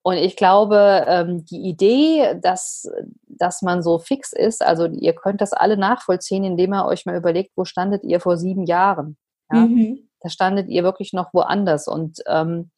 Und 0.04 0.18
ich 0.18 0.36
glaube, 0.36 1.06
ähm, 1.08 1.46
die 1.46 1.62
Idee, 1.62 2.38
dass, 2.42 2.92
dass 3.26 3.62
man 3.62 3.82
so 3.82 4.00
fix 4.00 4.34
ist, 4.34 4.62
also 4.62 4.86
ihr 4.86 5.14
könnt 5.14 5.40
das 5.40 5.54
alle 5.54 5.78
nachvollziehen, 5.78 6.44
indem 6.44 6.74
ihr 6.74 6.86
euch 6.86 7.06
mal 7.06 7.16
überlegt, 7.16 7.52
wo 7.56 7.64
standet 7.64 8.04
ihr 8.04 8.20
vor 8.20 8.38
sieben 8.38 8.66
Jahren? 8.66 9.18
Ja? 9.52 9.60
Mhm. 9.60 10.10
Da 10.20 10.30
standet 10.30 10.68
ihr 10.68 10.84
wirklich 10.84 11.14
noch 11.14 11.34
woanders. 11.34 11.88
Und 11.88 12.22
ähm, 12.28 12.72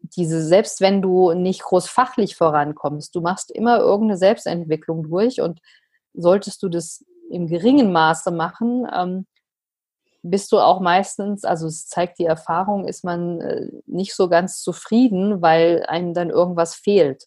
diese, 0.00 0.44
selbst 0.44 0.82
wenn 0.82 1.00
du 1.00 1.32
nicht 1.32 1.62
groß 1.62 1.88
fachlich 1.88 2.36
vorankommst, 2.36 3.14
du 3.14 3.22
machst 3.22 3.50
immer 3.50 3.78
irgendeine 3.78 4.18
Selbstentwicklung 4.18 5.04
durch 5.04 5.40
und 5.40 5.60
solltest 6.12 6.62
du 6.62 6.68
das 6.68 7.02
im 7.30 7.46
geringen 7.46 7.92
Maße 7.92 8.30
machen, 8.30 8.86
ähm, 8.94 9.26
bist 10.30 10.52
du 10.52 10.58
auch 10.58 10.80
meistens, 10.80 11.44
also 11.44 11.66
es 11.66 11.86
zeigt 11.86 12.18
die 12.18 12.24
Erfahrung, 12.24 12.86
ist 12.86 13.04
man 13.04 13.40
äh, 13.40 13.70
nicht 13.86 14.14
so 14.14 14.28
ganz 14.28 14.60
zufrieden, 14.60 15.42
weil 15.42 15.84
einem 15.86 16.14
dann 16.14 16.30
irgendwas 16.30 16.74
fehlt. 16.74 17.24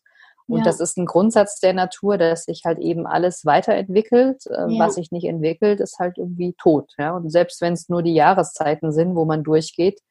Und 0.47 0.59
ja. 0.59 0.63
das 0.65 0.81
ist 0.81 0.97
ein 0.97 1.05
Grundsatz 1.05 1.59
der 1.59 1.73
Natur, 1.73 2.17
dass 2.17 2.43
sich 2.43 2.63
halt 2.65 2.79
eben 2.79 3.07
alles 3.07 3.45
weiterentwickelt. 3.45 4.45
Äh, 4.47 4.73
ja. 4.73 4.85
Was 4.85 4.95
sich 4.95 5.11
nicht 5.11 5.25
entwickelt, 5.25 5.79
ist 5.79 5.97
halt 5.97 6.17
irgendwie 6.17 6.53
tot. 6.61 6.91
Ja? 6.97 7.15
Und 7.15 7.29
selbst 7.29 7.61
wenn 7.61 7.73
es 7.73 7.87
nur 7.87 8.03
die 8.03 8.13
Jahreszeiten 8.13 8.91
sind, 8.91 9.15
wo 9.15 9.23
man 9.23 9.43
durchgeht, 9.43 10.01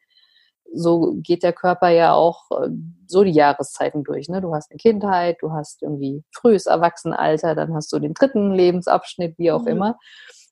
so 0.72 1.14
geht 1.16 1.42
der 1.42 1.52
Körper 1.52 1.88
ja 1.88 2.14
auch 2.14 2.50
äh, 2.52 2.68
so 3.06 3.22
die 3.24 3.32
Jahreszeiten 3.32 4.02
durch. 4.04 4.28
Ne? 4.28 4.40
Du 4.40 4.54
hast 4.54 4.70
eine 4.70 4.78
Kindheit, 4.78 5.36
du 5.40 5.52
hast 5.52 5.82
irgendwie 5.82 6.22
frühes 6.32 6.66
Erwachsenenalter, 6.66 7.54
dann 7.54 7.74
hast 7.74 7.92
du 7.92 7.98
den 7.98 8.14
dritten 8.14 8.52
Lebensabschnitt, 8.52 9.36
wie 9.36 9.52
auch 9.52 9.62
mhm. 9.62 9.68
immer. 9.68 9.98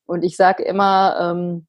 Und 0.07 0.23
ich 0.23 0.37
sage 0.37 0.65
immer, 0.65 1.17
ähm, 1.21 1.67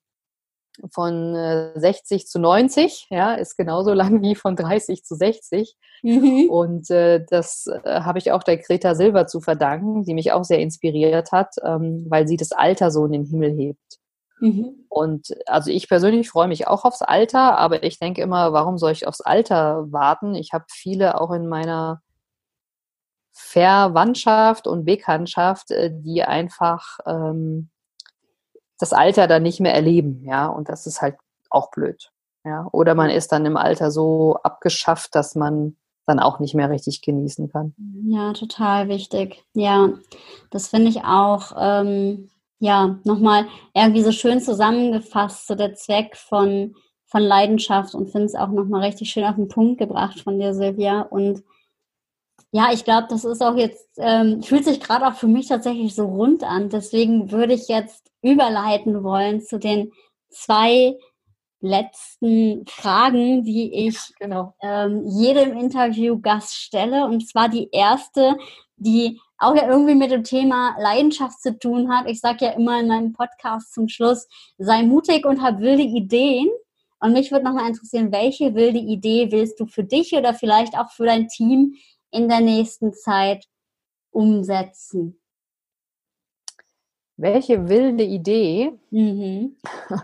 von 0.92 1.36
60 1.76 2.22
äh, 2.22 2.26
zu 2.26 2.40
90, 2.40 3.08
ja, 3.10 3.34
ist 3.34 3.58
genauso 3.58 3.94
lang 3.94 4.22
wie 4.22 4.36
von 4.36 4.56
30 4.56 5.04
zu 5.04 5.16
60. 5.16 5.76
Mhm. 6.04 6.50
Und 6.50 6.90
äh, 6.90 7.26
das 7.30 7.68
äh, 7.68 8.02
habe 8.02 8.20
ich 8.20 8.32
auch 8.32 8.44
der 8.44 8.58
Greta 8.58 8.96
Silber 8.96 9.28
zu 9.28 9.42
verdanken, 9.42 10.04
die 10.04 10.14
mich 10.14 10.32
auch 10.32 10.44
sehr 10.44 10.60
inspiriert 10.60 11.32
hat, 11.32 11.56
ähm, 11.64 12.06
weil 12.10 12.28
sie 12.28 12.38
das 12.38 12.52
Alter 12.52 12.92
so 12.92 13.06
in 13.06 13.12
den 13.12 13.26
Himmel 13.26 13.52
hebt. 13.52 14.00
Mhm. 14.40 14.86
Und 14.88 15.36
also 15.46 15.70
ich 15.70 15.90
persönlich 15.90 16.30
freue 16.30 16.48
mich 16.48 16.68
auch 16.68 16.86
aufs 16.86 17.02
Alter, 17.02 17.58
aber 17.58 17.84
ich 17.84 18.00
denke 18.00 18.22
immer, 18.22 18.54
warum 18.54 18.78
soll 18.78 18.92
ich 18.92 19.08
aufs 19.08 19.22
Alter 19.22 19.92
warten? 19.92 20.36
Ich 20.36 20.54
habe 20.54 20.66
viele 20.70 21.20
auch 21.20 21.32
in 21.32 21.48
meiner 21.48 22.02
Verwandtschaft 23.34 24.68
und 24.68 24.86
Bekanntschaft, 24.86 25.72
äh, 25.72 25.92
die 25.94 26.24
einfach 26.24 27.00
ähm, 27.06 27.70
das 28.80 28.94
Alter 28.94 29.28
dann 29.28 29.44
nicht 29.44 29.60
mehr 29.60 29.74
erleben, 29.74 30.24
ja, 30.24 30.48
und 30.48 30.70
das 30.70 30.88
ist 30.88 31.02
halt 31.02 31.16
auch 31.50 31.70
blöd, 31.72 32.12
ja. 32.44 32.68
Oder 32.72 32.96
man 32.96 33.10
ist 33.10 33.32
dann 33.32 33.46
im 33.46 33.58
Alter 33.58 33.92
so 33.92 34.38
abgeschafft, 34.44 35.14
dass 35.14 35.36
man 35.36 35.76
dann 36.10 36.20
auch 36.20 36.40
nicht 36.40 36.56
mehr 36.56 36.70
richtig 36.70 37.02
genießen 37.02 37.52
kann. 37.52 37.76
Ja, 38.08 38.34
total 38.34 38.90
wichtig. 38.90 39.44
Ja, 39.54 39.90
das 40.50 40.68
finde 40.70 40.90
ich 40.90 41.04
auch, 41.04 41.54
ähm, 41.58 42.30
ja, 42.60 43.00
nochmal 43.04 43.46
irgendwie 43.74 44.02
so 44.02 44.12
schön 44.12 44.42
zusammengefasst, 44.42 45.48
so 45.48 45.56
der 45.56 45.76
Zweck 45.76 46.18
von, 46.18 46.76
von 47.06 47.22
Leidenschaft 47.22 47.94
und 47.94 48.10
finde 48.10 48.26
es 48.26 48.36
auch 48.36 48.50
nochmal 48.50 48.82
richtig 48.82 49.12
schön 49.12 49.24
auf 49.24 49.36
den 49.36 49.48
Punkt 49.48 49.78
gebracht 49.78 50.20
von 50.22 50.40
dir, 50.40 50.54
Silvia. 50.54 51.02
Und 51.02 51.44
ja, 52.52 52.72
ich 52.74 52.84
glaube, 52.84 53.08
das 53.10 53.26
ist 53.26 53.42
auch 53.42 53.56
jetzt, 53.56 53.88
ähm, 53.98 54.42
fühlt 54.42 54.66
sich 54.66 54.80
gerade 54.80 55.08
auch 55.08 55.14
für 55.14 55.28
mich 55.28 55.48
tatsächlich 55.48 55.94
so 55.94 56.06
rund 56.06 56.44
an. 56.44 56.70
Deswegen 56.70 57.32
würde 57.32 57.54
ich 57.54 57.68
jetzt 57.68 58.12
überleiten 58.22 59.04
wollen 59.04 59.42
zu 59.42 59.60
den 59.60 59.92
zwei 60.30 60.98
letzten 61.62 62.66
Fragen, 62.68 63.44
die 63.44 63.88
ich 63.88 64.00
genau. 64.20 64.56
ähm, 64.62 65.06
jedem 65.06 65.58
Interviewgast 65.58 66.56
stelle. 66.56 67.06
Und 67.06 67.28
zwar 67.28 67.50
die 67.50 67.70
erste, 67.72 68.38
die 68.78 69.20
auch 69.38 69.56
ja 69.56 69.68
irgendwie 69.70 69.96
mit 69.96 70.12
dem 70.12 70.24
Thema 70.24 70.76
Leidenschaft 70.80 71.42
zu 71.42 71.58
tun 71.60 71.92
hat. 71.92 72.08
Ich 72.08 72.20
sage 72.20 72.46
ja 72.46 72.52
immer 72.52 72.80
in 72.80 72.88
meinem 72.88 73.14
Podcast 73.14 73.74
zum 73.74 73.88
Schluss, 73.88 74.28
sei 74.58 74.84
mutig 74.84 75.26
und 75.26 75.42
hab 75.42 75.60
wilde 75.60 75.84
Ideen. 75.84 76.50
Und 77.00 77.14
mich 77.14 77.32
würde 77.32 77.46
nochmal 77.46 77.70
interessieren, 77.70 78.12
welche 78.12 78.56
wilde 78.56 78.80
Idee 78.80 79.32
willst 79.32 79.60
du 79.60 79.66
für 79.66 79.84
dich 79.84 80.14
oder 80.14 80.34
vielleicht 80.34 80.78
auch 80.78 80.92
für 80.92 81.06
dein 81.06 81.28
Team 81.28 81.76
in 82.12 82.30
der 82.30 82.42
nächsten 82.42 82.94
Zeit 82.94 83.46
umsetzen? 84.12 85.20
Welche 87.18 87.68
wilde 87.68 88.04
Idee? 88.04 88.74
Mhm. 88.92 89.58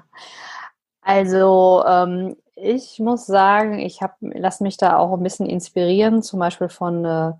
Also 1.07 1.83
ähm, 1.85 2.35
ich 2.55 2.97
muss 2.97 3.27
sagen, 3.27 3.77
ich 3.77 4.01
habe 4.01 4.15
lass 4.21 4.59
mich 4.59 4.77
da 4.77 4.97
auch 4.97 5.13
ein 5.13 5.21
bisschen 5.21 5.45
inspirieren, 5.45 6.23
zum 6.23 6.39
Beispiel 6.39 6.67
von 6.67 7.05
äh, 7.05 7.33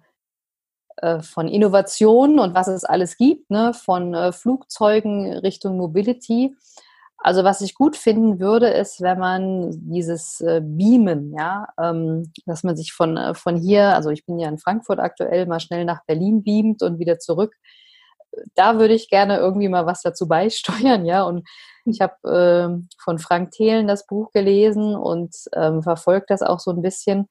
äh, 0.98 1.22
von 1.22 1.48
Innovationen 1.48 2.40
und 2.40 2.56
was 2.56 2.68
es 2.68 2.86
alles 2.86 3.18
gibt, 3.18 3.50
ne? 3.50 3.74
von 3.74 4.14
äh, 4.14 4.32
Flugzeugen 4.32 5.34
Richtung 5.40 5.78
Mobility. 5.78 6.56
Also 7.26 7.44
was 7.44 7.62
ich 7.62 7.74
gut 7.74 7.96
finden 7.98 8.40
würde, 8.40 8.68
ist, 8.68 9.02
wenn 9.02 9.18
man 9.18 9.72
dieses 9.90 10.42
äh, 10.42 10.62
Beamen, 10.64 11.34
ja, 11.36 11.70
ähm, 11.82 12.32
dass 12.46 12.62
man 12.62 12.78
sich 12.78 12.94
von, 12.94 13.18
äh, 13.18 13.34
von 13.34 13.58
hier, 13.58 13.96
also 13.96 14.12
ich 14.12 14.28
bin 14.28 14.38
ja 14.38 14.48
in 14.48 14.60
Frankfurt 14.60 15.00
aktuell, 15.00 15.48
mal 15.48 15.60
schnell 15.60 15.86
nach 15.86 16.06
Berlin 16.06 16.44
beamt 16.44 16.84
und 16.84 17.00
wieder 17.00 17.18
zurück. 17.18 17.56
Da 18.54 18.78
würde 18.78 18.94
ich 18.94 19.10
gerne 19.10 19.38
irgendwie 19.38 19.70
mal 19.70 19.88
was 19.88 20.04
dazu 20.04 20.28
beisteuern, 20.28 21.04
ja. 21.04 21.24
Und 21.24 21.48
ich 21.86 22.00
habe 22.00 22.14
äh, 22.30 22.86
von 23.04 23.18
Frank 23.18 23.50
Thelen 23.54 23.88
das 23.88 24.06
Buch 24.06 24.32
gelesen 24.32 24.96
und 24.96 25.36
ähm, 25.56 25.82
verfolgt 25.82 26.30
das 26.30 26.44
auch 26.44 26.60
so 26.60 26.70
ein 26.70 26.84
bisschen. 26.84 27.28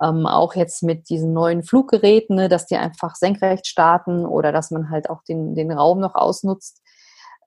Ähm, 0.00 0.26
auch 0.28 0.54
jetzt 0.54 0.84
mit 0.84 1.08
diesen 1.08 1.32
neuen 1.32 1.64
Fluggeräten, 1.64 2.36
ne, 2.36 2.48
dass 2.48 2.66
die 2.66 2.76
einfach 2.76 3.16
senkrecht 3.16 3.66
starten 3.66 4.24
oder 4.24 4.52
dass 4.52 4.70
man 4.70 4.88
halt 4.90 5.10
auch 5.10 5.24
den, 5.24 5.56
den 5.56 5.72
Raum 5.72 5.98
noch 5.98 6.14
ausnutzt. 6.14 6.80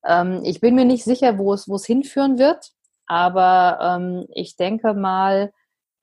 Ähm, 0.06 0.42
ich 0.44 0.62
bin 0.62 0.76
mir 0.76 0.86
nicht 0.86 1.04
sicher, 1.04 1.38
wo 1.38 1.54
es, 1.54 1.68
wo 1.68 1.76
es 1.76 1.86
hinführen 1.86 2.40
wird, 2.40 2.72
aber 3.08 3.80
ähm, 3.82 4.26
ich 4.34 4.56
denke 4.56 4.94
mal, 4.94 5.52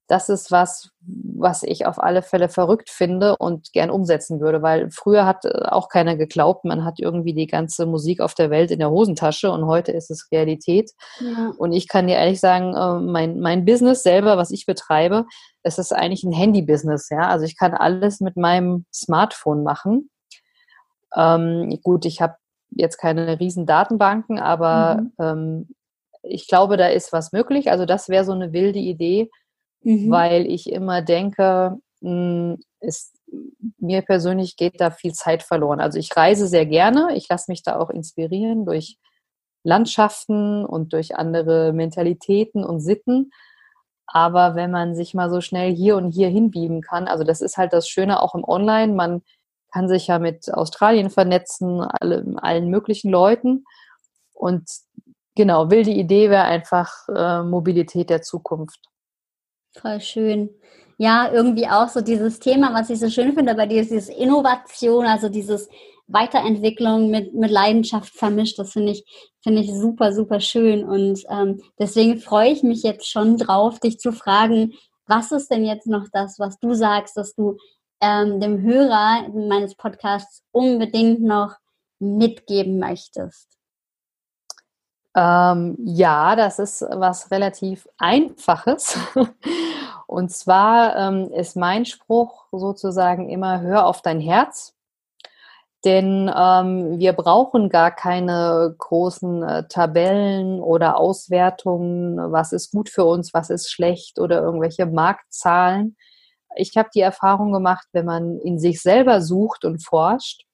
das 0.09 0.29
ist 0.29 0.53
was, 0.53 0.91
was 1.01 1.63
ich 1.63 1.87
auf 1.87 2.01
alle 2.01 2.23
Fälle 2.23 2.49
verrückt 2.49 2.91
finde 2.91 3.37
und 3.37 3.73
gern 3.73 3.91
umsetzen 3.91 4.41
würde, 4.41 4.63
weil 4.63 4.91
früher 4.91 5.27
hat 5.27 5.45
äh, 5.45 5.67
auch 5.67 5.89
keiner 5.89 6.17
geglaubt, 6.17 6.65
man 6.65 6.85
hat 6.85 7.01
irgendwie 7.01 7.35
die 7.35 7.49
ganze 7.49 7.87
Musik 7.87 8.21
auf 8.21 8.35
der 8.35 8.51
Welt 8.51 8.71
in 8.71 8.79
der 8.79 8.91
Hosentasche 8.91 9.51
und 9.51 9.67
heute 9.67 9.93
ist 9.93 10.11
es 10.11 10.29
Realität. 10.31 10.93
Ja. 11.21 11.53
Und 11.59 11.73
ich 11.73 11.89
kann 11.89 12.07
dir 12.07 12.17
ehrlich 12.17 12.41
sagen, 12.41 12.75
äh, 12.75 13.01
mein, 13.01 13.41
mein 13.41 13.65
Business 13.65 14.03
selber, 14.03 14.37
was 14.37 14.51
ich 14.51 14.65
betreibe, 14.67 15.27
es 15.63 15.79
ist 15.79 15.93
eigentlich 15.93 16.23
ein 16.23 16.33
Handy-Business, 16.33 17.09
ja. 17.11 17.29
Also 17.29 17.45
ich 17.45 17.57
kann 17.57 17.75
alles 17.75 18.21
mit 18.21 18.37
meinem 18.37 18.87
Smartphone 18.95 19.65
machen. 19.65 20.11
Ähm, 21.17 21.81
gut, 21.83 22.05
ich 22.05 22.21
habe 22.21 22.37
jetzt 22.71 22.99
keine 22.99 23.41
riesen 23.41 23.67
Datenbanken, 23.67 24.39
aber 24.39 25.03
mhm. 25.03 25.13
ähm, 25.19 25.69
ich 26.23 26.49
glaube, 26.49 26.77
da 26.77 26.89
ist 26.89 27.13
was 27.13 27.33
möglich. 27.33 27.71
Also 27.71 27.87
das 27.87 28.09
wäre 28.09 28.25
so 28.25 28.33
eine 28.33 28.53
wilde 28.53 28.79
Idee, 28.79 29.31
mhm. 29.83 30.11
weil 30.11 30.47
ich 30.47 30.71
immer 30.71 31.03
denke, 31.03 31.79
mh, 32.01 32.11
hm, 32.11 32.59
ist, 32.81 33.17
mir 33.79 34.03
persönlich 34.03 34.57
geht 34.57 34.81
da 34.81 34.91
viel 34.91 35.13
Zeit 35.13 35.43
verloren. 35.43 35.81
Also 35.81 35.99
ich 35.99 36.15
reise 36.17 36.47
sehr 36.47 36.67
gerne, 36.67 37.17
ich 37.17 37.29
lasse 37.29 37.51
mich 37.51 37.63
da 37.63 37.79
auch 37.79 37.91
inspirieren 37.91 38.65
durch 38.65 38.99
Landschaften 39.65 40.65
und 40.65 40.93
durch 40.93 41.17
andere 41.17 41.73
Mentalitäten 41.73 42.65
und 42.65 42.81
Sitten. 42.81 43.31
Aber 44.07 44.55
wenn 44.55 44.71
man 44.71 44.95
sich 44.95 45.15
mal 45.15 45.31
so 45.31 45.41
schnell 45.41 45.75
hier 45.75 45.97
und 45.97 46.13
hier 46.13 46.29
hinbieben 46.29 46.81
kann, 46.81 47.09
also 47.09 47.25
das 47.25 47.41
ist 47.41 47.57
halt 47.57 47.73
das 47.73 47.89
Schöne 47.89 48.23
auch 48.23 48.37
im 48.37 48.45
Online, 48.45 48.93
man 48.93 49.23
kann 49.77 49.91
sich 49.91 50.07
ja 50.07 50.19
mit 50.19 50.51
Australien 50.55 51.11
vernetzen, 51.11 51.83
alle, 51.83 52.25
allen 52.37 52.71
möglichen 52.71 53.11
Leuten. 53.11 53.67
Und 54.33 54.65
genau, 55.35 55.71
wilde 55.71 55.91
Idee 55.91 56.31
wäre 56.31 56.45
einfach 56.45 57.07
äh, 57.15 57.43
Mobilität 57.43 58.09
der 58.09 58.23
Zukunft. 58.23 58.81
Voll 59.79 60.01
schön. 60.01 60.49
Ja, 60.97 61.31
irgendwie 61.31 61.69
auch 61.69 61.89
so 61.89 62.01
dieses 62.01 62.41
Thema, 62.41 62.73
was 62.73 62.89
ich 62.89 62.99
so 62.99 63.11
schön 63.11 63.35
finde 63.35 63.55
bei 63.55 63.67
dir, 63.67 63.83
ist 63.83 63.91
dieses 63.91 64.09
Innovation, 64.09 65.05
also 65.05 65.29
dieses 65.29 65.69
Weiterentwicklung 66.07 67.11
mit, 67.11 67.35
mit 67.35 67.51
Leidenschaft 67.51 68.15
vermischt. 68.15 68.59
Das 68.59 68.73
finde 68.73 68.93
ich, 68.93 69.05
finde 69.43 69.61
ich 69.61 69.71
super, 69.71 70.15
super 70.15 70.41
schön. 70.41 70.85
Und 70.85 71.23
ähm, 71.29 71.61
deswegen 71.79 72.19
freue 72.19 72.51
ich 72.51 72.63
mich 72.63 72.83
jetzt 72.83 73.11
schon 73.11 73.37
drauf, 73.37 73.79
dich 73.79 73.99
zu 73.99 74.13
fragen, 74.13 74.73
was 75.07 75.33
ist 75.33 75.51
denn 75.51 75.67
jetzt 75.67 75.87
noch 75.87 76.07
das, 76.15 76.39
was 76.39 76.59
du 76.61 76.73
sagst, 76.73 77.19
dass 77.19 77.35
du 77.35 77.59
ähm, 78.01 78.41
dem 78.41 78.61
Hörer 78.63 79.29
meines 79.29 79.75
Podcasts 79.75 80.43
unbedingt 80.53 81.23
noch 81.23 81.57
mitgeben 81.99 82.79
möchtest? 82.79 83.57
Ähm, 85.15 85.77
ja, 85.79 86.37
das 86.37 86.59
ist 86.59 86.83
was 86.83 87.31
relativ 87.31 87.89
Einfaches. 87.97 88.99
Und 90.07 90.31
zwar 90.31 90.95
ähm, 90.97 91.31
ist 91.33 91.57
mein 91.57 91.87
Spruch 91.87 92.47
sozusagen 92.53 93.29
immer, 93.31 93.63
hör 93.63 93.87
auf 93.87 94.03
dein 94.03 94.21
Herz. 94.21 94.75
Denn 95.85 96.31
ähm, 96.37 96.99
wir 96.99 97.13
brauchen 97.13 97.69
gar 97.69 97.91
keine 97.93 98.75
großen 98.77 99.43
äh, 99.43 99.69
Tabellen 99.69 100.61
oder 100.61 100.99
Auswertungen, 100.99 102.19
was 102.33 102.53
ist 102.53 102.73
gut 102.73 102.89
für 102.89 103.05
uns, 103.05 103.33
was 103.33 103.51
ist 103.51 103.71
schlecht 103.71 104.19
oder 104.19 104.43
irgendwelche 104.43 104.87
Marktzahlen. 104.87 105.97
Ich 106.57 106.77
habe 106.77 106.89
die 106.95 107.01
Erfahrung 107.01 107.53
gemacht, 107.53 107.87
wenn 107.93 108.07
man 108.07 108.39
in 108.41 108.59
sich 108.59 108.81
selber 108.81 109.21
sucht 109.21 109.65
und 109.65 109.85
forscht 109.85 110.45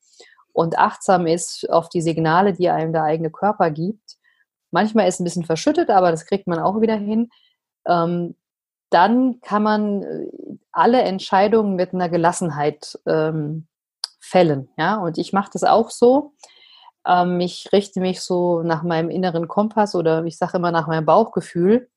und 0.52 0.78
achtsam 0.78 1.26
ist 1.26 1.68
auf 1.70 1.88
die 1.88 2.02
Signale, 2.02 2.52
die 2.52 2.68
einem 2.68 2.92
der 2.92 3.04
eigene 3.04 3.30
Körper 3.30 3.70
gibt, 3.70 4.16
manchmal 4.70 5.06
ist 5.06 5.20
ein 5.20 5.24
bisschen 5.24 5.44
verschüttet, 5.44 5.90
aber 5.90 6.10
das 6.10 6.26
kriegt 6.26 6.46
man 6.46 6.58
auch 6.58 6.80
wieder 6.80 6.96
hin, 6.96 7.30
ähm, 7.86 8.34
dann 8.90 9.40
kann 9.40 9.62
man 9.62 10.02
äh, 10.02 10.26
alle 10.72 11.02
Entscheidungen 11.02 11.76
mit 11.76 11.94
einer 11.94 12.08
Gelassenheit 12.08 12.98
ähm, 13.06 13.68
fällen. 14.20 14.68
Ja? 14.76 14.96
Und 14.96 15.18
ich 15.18 15.32
mache 15.32 15.50
das 15.52 15.64
auch 15.64 15.90
so. 15.90 16.34
Ähm, 17.06 17.40
ich 17.40 17.70
richte 17.72 18.00
mich 18.00 18.20
so 18.20 18.62
nach 18.62 18.82
meinem 18.82 19.10
inneren 19.10 19.48
Kompass 19.48 19.94
oder 19.94 20.24
ich 20.24 20.36
sage 20.36 20.58
immer 20.58 20.70
nach 20.70 20.86
meinem 20.86 21.06
Bauchgefühl. 21.06 21.88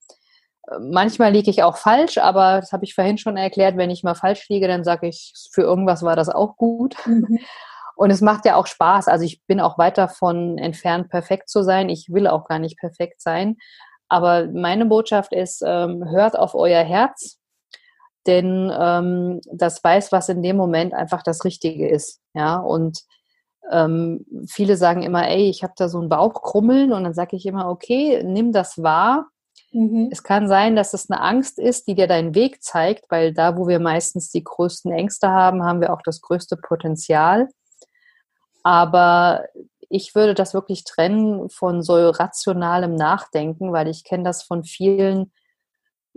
Manchmal 0.79 1.31
liege 1.31 1.51
ich 1.51 1.63
auch 1.63 1.77
falsch, 1.77 2.17
aber 2.17 2.59
das 2.59 2.71
habe 2.71 2.85
ich 2.85 2.95
vorhin 2.95 3.17
schon 3.17 3.37
erklärt, 3.37 3.77
wenn 3.77 3.91
ich 3.91 4.03
mal 4.03 4.15
falsch 4.15 4.49
liege, 4.49 4.67
dann 4.67 4.83
sage 4.83 5.07
ich, 5.07 5.33
für 5.51 5.61
irgendwas 5.61 6.03
war 6.03 6.15
das 6.15 6.29
auch 6.29 6.57
gut. 6.57 6.95
Mhm. 7.05 7.39
Und 7.95 8.11
es 8.11 8.21
macht 8.21 8.45
ja 8.45 8.55
auch 8.55 8.67
Spaß. 8.67 9.07
Also 9.07 9.23
ich 9.23 9.45
bin 9.45 9.61
auch 9.61 9.77
weit 9.77 9.97
davon 9.97 10.57
entfernt, 10.57 11.09
perfekt 11.09 11.49
zu 11.49 11.63
sein. 11.63 11.87
Ich 11.89 12.09
will 12.11 12.27
auch 12.27 12.45
gar 12.45 12.59
nicht 12.59 12.77
perfekt 12.77 13.21
sein. 13.21 13.55
Aber 14.09 14.47
meine 14.47 14.85
Botschaft 14.85 15.33
ist, 15.33 15.63
ähm, 15.65 16.03
hört 16.09 16.37
auf 16.37 16.55
euer 16.55 16.83
Herz, 16.83 17.39
denn 18.27 18.71
ähm, 18.77 19.41
das 19.51 19.83
weiß, 19.83 20.11
was 20.11 20.29
in 20.29 20.43
dem 20.43 20.57
Moment 20.57 20.93
einfach 20.93 21.23
das 21.23 21.45
Richtige 21.45 21.87
ist. 21.89 22.21
Ja, 22.33 22.57
und 22.57 22.99
ähm, 23.71 24.25
viele 24.47 24.77
sagen 24.77 25.01
immer, 25.01 25.27
ey, 25.27 25.49
ich 25.49 25.63
habe 25.63 25.73
da 25.75 25.89
so 25.89 25.99
ein 25.99 26.09
Bauchkrummeln 26.09 26.93
und 26.93 27.03
dann 27.03 27.13
sage 27.13 27.35
ich 27.35 27.45
immer, 27.45 27.69
okay, 27.69 28.23
nimm 28.23 28.51
das 28.51 28.81
wahr. 28.81 29.27
Mhm. 29.75 30.07
Es 30.09 30.23
kann 30.23 30.47
sein, 30.47 30.77
dass 30.77 30.93
es 30.93 31.11
eine 31.11 31.19
Angst 31.19 31.59
ist, 31.59 31.87
die 31.87 31.95
dir 31.95 32.07
deinen 32.07 32.33
Weg 32.33 32.63
zeigt, 32.63 33.11
weil 33.11 33.33
da, 33.33 33.57
wo 33.57 33.67
wir 33.67 33.79
meistens 33.79 34.29
die 34.31 34.43
größten 34.43 34.89
Ängste 34.93 35.29
haben, 35.29 35.63
haben 35.63 35.81
wir 35.81 35.91
auch 35.91 36.01
das 36.01 36.21
größte 36.21 36.55
Potenzial. 36.55 37.49
Aber 38.63 39.43
ich 39.89 40.15
würde 40.15 40.33
das 40.33 40.53
wirklich 40.53 40.85
trennen 40.85 41.49
von 41.49 41.83
so 41.83 42.09
rationalem 42.09 42.95
Nachdenken, 42.95 43.73
weil 43.73 43.89
ich 43.89 44.05
kenne 44.05 44.23
das 44.23 44.43
von 44.43 44.63
vielen, 44.63 45.33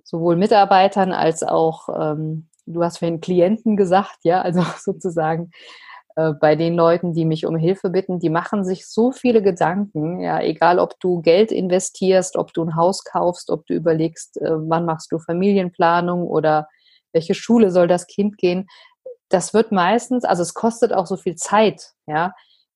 sowohl 0.04 0.36
Mitarbeitern 0.36 1.12
als 1.12 1.42
auch, 1.42 1.88
ähm, 1.88 2.48
du 2.64 2.84
hast 2.84 2.98
vorhin 2.98 3.20
Klienten 3.20 3.76
gesagt, 3.76 4.18
ja, 4.22 4.40
also 4.40 4.62
sozusagen 4.78 5.50
bei 6.40 6.56
den 6.56 6.74
Leuten, 6.74 7.12
die 7.12 7.24
mich 7.24 7.46
um 7.46 7.56
Hilfe 7.56 7.90
bitten, 7.90 8.18
die 8.18 8.30
machen 8.30 8.64
sich 8.64 8.88
so 8.88 9.12
viele 9.12 9.42
Gedanken, 9.42 10.20
ja, 10.20 10.40
egal 10.40 10.78
ob 10.78 10.98
du 11.00 11.20
Geld 11.20 11.52
investierst, 11.52 12.36
ob 12.36 12.52
du 12.52 12.64
ein 12.64 12.76
Haus 12.76 13.04
kaufst, 13.04 13.50
ob 13.50 13.66
du 13.66 13.74
überlegst, 13.74 14.40
äh, 14.40 14.50
wann 14.50 14.84
machst 14.84 15.12
du 15.12 15.18
Familienplanung 15.18 16.26
oder 16.26 16.68
welche 17.12 17.34
Schule 17.34 17.70
soll 17.70 17.88
das 17.88 18.06
Kind 18.06 18.38
gehen. 18.38 18.68
Das 19.28 19.54
wird 19.54 19.72
meistens, 19.72 20.24
also 20.24 20.42
es 20.42 20.54
kostet 20.54 20.92
auch 20.92 21.06
so 21.06 21.16
viel 21.16 21.36
Zeit, 21.36 21.92
ja 22.06 22.32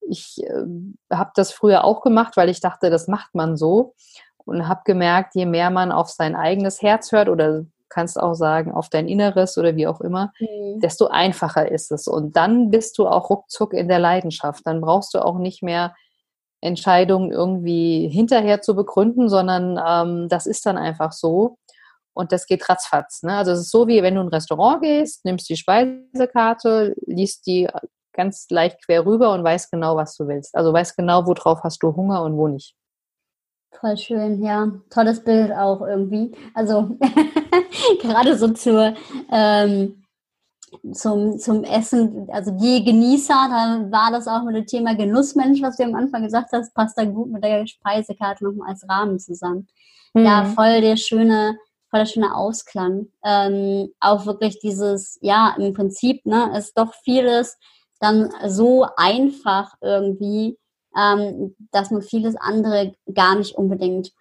ich 0.09 0.43
äh, 0.43 1.15
habe 1.15 1.31
das 1.35 1.53
früher 1.53 1.85
auch 1.85 2.03
gemacht, 2.03 2.37
weil 2.37 2.49
ich 2.49 2.61
dachte, 2.61 2.91
das 2.91 3.09
macht 3.09 3.35
man 3.35 3.57
so 3.57 3.95
und 4.45 4.69
habe 4.69 4.83
gemerkt, 4.85 5.35
je 5.35 5.47
mehr 5.47 5.71
man 5.71 5.93
auf 5.93 6.11
sein 6.11 6.35
eigenes 6.35 6.83
Herz 6.83 7.13
hört 7.13 7.29
oder 7.29 7.65
kannst 7.93 8.19
auch 8.19 8.35
sagen, 8.35 8.73
auf 8.73 8.89
dein 8.89 9.07
Inneres 9.09 9.59
oder 9.59 9.77
wie 9.77 9.87
auch 9.87 10.01
immer, 10.01 10.33
mhm. 10.41 10.81
desto 10.81 11.09
einfacher 11.09 11.71
ist 11.71 11.93
es. 11.93 12.09
Und 12.09 12.37
dann 12.37 12.71
bist 12.71 12.99
du 12.99 13.07
auch 13.07 13.31
ruckzuck 13.31 13.75
in 13.75 13.89
der 13.89 13.99
Leidenschaft. 13.99 14.67
Dann 14.67 14.81
brauchst 14.81 15.15
du 15.15 15.25
auch 15.25 15.39
nicht 15.39 15.63
mehr 15.63 15.95
Entscheidungen 16.61 17.33
irgendwie 17.33 18.09
hinterher 18.09 18.63
zu 18.63 18.75
begründen, 18.75 19.29
sondern 19.29 19.81
ähm, 19.85 20.29
das 20.29 20.47
ist 20.47 20.65
dann 20.65 20.79
einfach 20.79 21.13
so. 21.13 21.59
Und 22.15 22.33
das 22.33 22.47
geht 22.47 22.69
ratzfatz. 22.69 23.23
Ne? 23.23 23.35
Also 23.35 23.53
es 23.53 23.61
ist 23.61 23.71
so, 23.71 23.89
wie 23.89 24.03
wenn 24.03 24.15
du 24.15 24.21
in 24.21 24.29
ein 24.29 24.35
Restaurant 24.35 24.83
gehst, 24.83 25.25
nimmst 25.25 25.49
die 25.49 25.57
Speisekarte, 25.57 26.95
liest 27.07 27.47
die 27.47 27.69
ganz 28.13 28.47
leicht 28.51 28.85
quer 28.85 29.07
rüber 29.07 29.33
und 29.33 29.43
weiß 29.43 29.71
genau, 29.71 29.97
was 29.97 30.17
du 30.17 30.29
willst. 30.29 30.55
Also 30.55 30.73
weiß 30.73 30.95
genau, 30.97 31.27
worauf 31.27 31.63
hast 31.63 31.83
du 31.83 31.97
Hunger 31.97 32.23
und 32.23 32.37
wo 32.37 32.49
nicht. 32.49 32.75
Voll 33.81 33.97
schön, 33.97 34.43
ja. 34.43 34.71
Tolles 34.91 35.25
Bild 35.25 35.53
auch 35.53 35.81
irgendwie. 35.81 36.33
Also 36.55 36.97
gerade 38.01 38.37
so 38.37 38.49
zur, 38.49 38.95
ähm, 39.31 40.05
zum, 40.93 41.39
zum 41.39 41.65
Essen, 41.65 42.29
also 42.31 42.51
die 42.53 42.85
Genießer, 42.85 43.35
da 43.51 43.87
war 43.91 44.11
das 44.11 44.29
auch 44.29 44.43
mit 44.45 44.57
dem 44.57 44.67
Thema 44.67 44.95
Genussmensch, 44.95 45.61
was 45.63 45.77
du 45.77 45.85
am 45.85 45.95
Anfang 45.95 46.23
gesagt 46.23 46.51
hast, 46.53 46.75
passt 46.75 46.97
da 46.97 47.05
gut 47.05 47.31
mit 47.31 47.45
der 47.45 47.67
Speisekarte 47.67 48.45
nochmal 48.45 48.71
als 48.71 48.89
Rahmen 48.89 49.19
zusammen. 49.19 49.69
Mhm. 50.15 50.25
Ja, 50.25 50.45
voll 50.45 50.81
der 50.81 50.97
schöne, 50.97 51.59
voll 51.91 52.01
der 52.01 52.07
schöne 52.07 52.35
Ausklang. 52.35 53.09
Ähm, 53.25 53.93
auch 54.01 54.27
wirklich 54.27 54.61
dieses, 54.61 55.19
ja, 55.23 55.55
im 55.59 55.73
Prinzip, 55.73 56.25
ne, 56.27 56.57
ist 56.57 56.79
doch 56.79 56.95
vieles, 57.05 57.59
dann 58.01 58.31
so 58.47 58.87
einfach 58.97 59.75
irgendwie, 59.81 60.59
ähm, 60.97 61.57
dass 61.71 61.91
man 61.91 62.03
vieles 62.03 62.37
andere 62.37 62.95
gar 63.13 63.37
nicht 63.37 63.55
unbedingt 63.55 64.13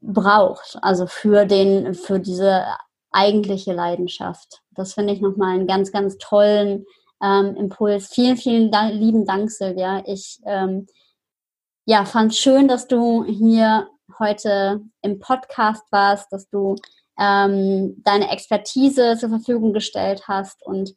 braucht. 0.00 0.78
Also 0.82 1.06
für 1.06 1.46
den, 1.46 1.94
für 1.94 2.20
diese 2.20 2.64
eigentliche 3.10 3.72
Leidenschaft. 3.72 4.62
Das 4.72 4.94
finde 4.94 5.12
ich 5.14 5.20
nochmal 5.20 5.54
einen 5.54 5.66
ganz, 5.66 5.92
ganz 5.92 6.18
tollen 6.18 6.84
ähm, 7.22 7.56
Impuls. 7.56 8.08
Vielen, 8.08 8.36
vielen 8.36 8.70
da 8.70 8.88
lieben 8.88 9.24
Dank, 9.24 9.50
Silvia. 9.50 10.02
Ich 10.06 10.40
ähm, 10.44 10.86
ja, 11.86 12.04
fand 12.04 12.34
schön, 12.34 12.66
dass 12.66 12.88
du 12.88 13.24
hier 13.24 13.88
heute 14.18 14.80
im 15.02 15.18
Podcast 15.18 15.84
warst, 15.90 16.32
dass 16.32 16.48
du 16.48 16.76
ähm, 17.18 18.02
deine 18.02 18.30
Expertise 18.30 19.16
zur 19.18 19.28
Verfügung 19.28 19.72
gestellt 19.72 20.26
hast 20.26 20.62
und 20.64 20.94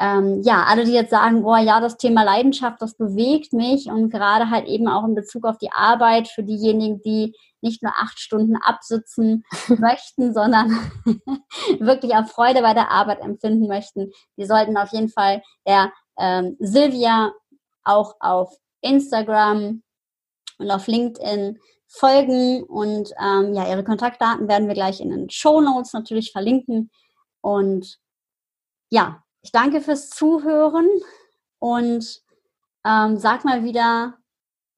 ähm, 0.00 0.40
ja, 0.42 0.64
alle, 0.64 0.84
die 0.84 0.92
jetzt 0.92 1.10
sagen, 1.10 1.42
boah, 1.42 1.58
ja, 1.58 1.78
das 1.78 1.98
Thema 1.98 2.22
Leidenschaft, 2.22 2.80
das 2.80 2.94
bewegt 2.94 3.52
mich 3.52 3.86
und 3.90 4.08
gerade 4.08 4.48
halt 4.48 4.66
eben 4.66 4.88
auch 4.88 5.04
in 5.04 5.14
Bezug 5.14 5.44
auf 5.44 5.58
die 5.58 5.72
Arbeit 5.72 6.28
für 6.28 6.42
diejenigen, 6.42 7.02
die 7.02 7.36
nicht 7.60 7.82
nur 7.82 7.92
acht 7.94 8.18
Stunden 8.18 8.56
absitzen 8.56 9.44
möchten, 9.68 10.32
sondern 10.32 10.70
wirklich 11.78 12.14
auch 12.14 12.26
Freude 12.26 12.62
bei 12.62 12.72
der 12.72 12.90
Arbeit 12.90 13.20
empfinden 13.20 13.68
möchten, 13.68 14.10
die 14.38 14.46
sollten 14.46 14.78
auf 14.78 14.90
jeden 14.92 15.10
Fall 15.10 15.42
der 15.66 15.92
ähm, 16.18 16.56
Silvia 16.58 17.32
auch 17.84 18.14
auf 18.20 18.56
Instagram 18.80 19.82
und 20.56 20.70
auf 20.70 20.86
LinkedIn 20.86 21.58
folgen 21.88 22.62
und 22.62 23.12
ähm, 23.20 23.52
ja, 23.52 23.68
ihre 23.68 23.84
Kontaktdaten 23.84 24.48
werden 24.48 24.66
wir 24.66 24.74
gleich 24.74 25.00
in 25.00 25.10
den 25.10 25.28
Show 25.28 25.60
Notes 25.60 25.92
natürlich 25.92 26.32
verlinken 26.32 26.90
und 27.42 27.98
ja, 28.88 29.22
ich 29.42 29.52
danke 29.52 29.80
fürs 29.80 30.10
Zuhören 30.10 30.88
und 31.58 32.22
ähm, 32.84 33.16
sag 33.16 33.44
mal 33.44 33.64
wieder, 33.64 34.14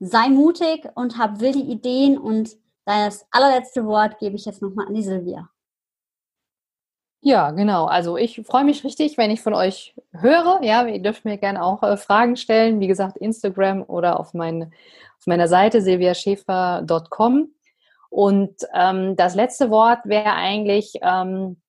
sei 0.01 0.29
mutig 0.29 0.88
und 0.94 1.18
hab 1.18 1.40
wilde 1.40 1.61
Ideen 1.61 2.18
und 2.18 2.57
das 2.85 3.27
allerletzte 3.31 3.87
Wort 3.87 4.18
gebe 4.18 4.37
ich 4.37 4.44
jetzt 4.44 4.62
nochmal 4.62 4.88
an 4.88 4.94
die 4.94 5.03
Silvia. 5.03 5.48
Ja, 7.25 7.53
genau. 7.53 7.85
Also 7.85 8.16
ich 8.16 8.42
freue 8.44 8.64
mich 8.64 8.83
richtig, 8.83 9.16
wenn 9.16 9.31
ich 9.31 9.42
von 9.42 9.55
euch 9.55 9.94
höre. 10.12 10.61
Ja, 10.62 10.85
ihr 10.87 11.01
dürft 11.01 11.25
mir 11.25 11.38
gerne 11.38 11.62
auch 11.62 11.85
äh, 11.85 11.96
Fragen 11.96 12.37
stellen. 12.37 12.81
Wie 12.81 12.88
gesagt, 12.88 13.16
Instagram 13.16 13.85
oder 13.87 14.18
auf, 14.18 14.35
mein, 14.35 14.72
auf 15.20 15.27
meiner 15.27 15.46
Seite 15.46 15.81
silviaschäfer.com. 15.81 17.55
Und 18.11 18.57
ähm, 18.75 19.14
das 19.14 19.37
letzte 19.37 19.70
Wort 19.70 20.01
wäre 20.05 20.33
eigentlich, 20.33 20.94
ähm, 21.01 21.62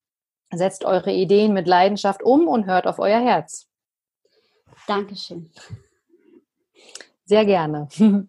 Setzt 0.55 0.85
eure 0.85 1.11
Ideen 1.11 1.53
mit 1.53 1.67
Leidenschaft 1.67 2.23
um 2.23 2.47
und 2.47 2.65
hört 2.65 2.87
auf 2.87 2.99
euer 2.99 3.19
Herz. 3.19 3.67
Dankeschön. 4.87 5.51
Sehr 7.25 7.45
gerne. 7.45 7.87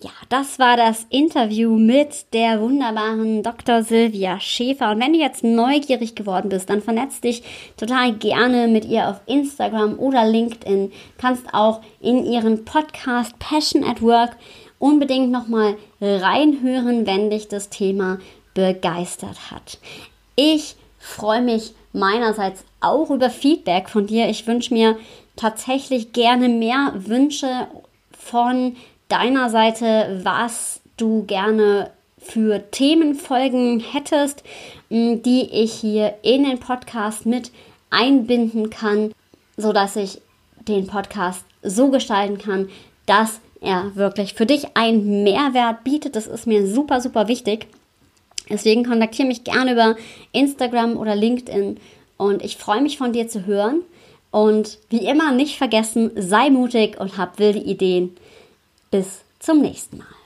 Ja, 0.00 0.10
das 0.28 0.60
war 0.60 0.76
das 0.76 1.06
Interview 1.10 1.76
mit 1.76 2.32
der 2.32 2.60
wunderbaren 2.60 3.42
Dr. 3.42 3.82
Silvia 3.82 4.38
Schäfer. 4.38 4.92
Und 4.92 5.00
wenn 5.00 5.12
du 5.12 5.18
jetzt 5.18 5.42
neugierig 5.42 6.14
geworden 6.14 6.50
bist, 6.50 6.70
dann 6.70 6.82
vernetz 6.82 7.20
dich 7.20 7.42
total 7.76 8.12
gerne 8.12 8.68
mit 8.68 8.84
ihr 8.84 9.08
auf 9.08 9.20
Instagram 9.26 9.98
oder 9.98 10.24
LinkedIn. 10.24 10.92
Kannst 11.16 11.52
auch 11.52 11.80
in 11.98 12.24
ihren 12.24 12.64
Podcast 12.64 13.36
Passion 13.40 13.82
at 13.82 14.00
Work 14.00 14.36
unbedingt 14.78 15.32
nochmal 15.32 15.76
reinhören, 16.00 17.04
wenn 17.04 17.30
dich 17.30 17.48
das 17.48 17.68
Thema 17.68 18.18
begeistert 18.54 19.50
hat. 19.50 19.78
Ich 20.36 20.76
freue 20.98 21.42
mich 21.42 21.74
meinerseits 21.92 22.64
auch 22.80 23.10
über 23.10 23.30
Feedback 23.30 23.88
von 23.88 24.06
dir. 24.06 24.28
Ich 24.28 24.46
wünsche 24.46 24.74
mir 24.74 24.96
tatsächlich 25.36 26.12
gerne 26.12 26.48
mehr 26.48 26.92
Wünsche 26.94 27.68
von 28.10 28.76
deiner 29.08 29.50
Seite, 29.50 30.20
was 30.22 30.80
du 30.96 31.24
gerne 31.24 31.90
für 32.18 32.70
Themenfolgen 32.70 33.80
hättest, 33.80 34.42
die 34.90 35.48
ich 35.50 35.72
hier 35.72 36.14
in 36.22 36.44
den 36.44 36.58
Podcast 36.58 37.24
mit 37.24 37.52
einbinden 37.90 38.70
kann, 38.70 39.12
so 39.56 39.72
dass 39.72 39.96
ich 39.96 40.20
den 40.66 40.86
Podcast 40.86 41.44
so 41.62 41.90
gestalten 41.90 42.38
kann, 42.38 42.68
dass 43.06 43.40
er 43.60 43.96
wirklich 43.96 44.34
für 44.34 44.46
dich 44.46 44.76
einen 44.76 45.24
Mehrwert 45.24 45.84
bietet. 45.84 46.16
Das 46.16 46.26
ist 46.26 46.46
mir 46.46 46.66
super, 46.66 47.00
super 47.00 47.28
wichtig. 47.28 47.66
Deswegen 48.50 48.84
kontaktiere 48.84 49.28
mich 49.28 49.44
gerne 49.44 49.72
über 49.72 49.96
Instagram 50.32 50.96
oder 50.96 51.14
LinkedIn 51.14 51.78
und 52.16 52.44
ich 52.44 52.56
freue 52.56 52.82
mich 52.82 52.98
von 52.98 53.12
dir 53.12 53.28
zu 53.28 53.46
hören. 53.46 53.82
Und 54.30 54.78
wie 54.90 55.06
immer 55.06 55.32
nicht 55.32 55.56
vergessen, 55.56 56.10
sei 56.14 56.50
mutig 56.50 57.00
und 57.00 57.16
hab 57.16 57.38
wilde 57.38 57.60
Ideen. 57.60 58.14
Bis 58.90 59.22
zum 59.38 59.62
nächsten 59.62 59.98
Mal. 59.98 60.17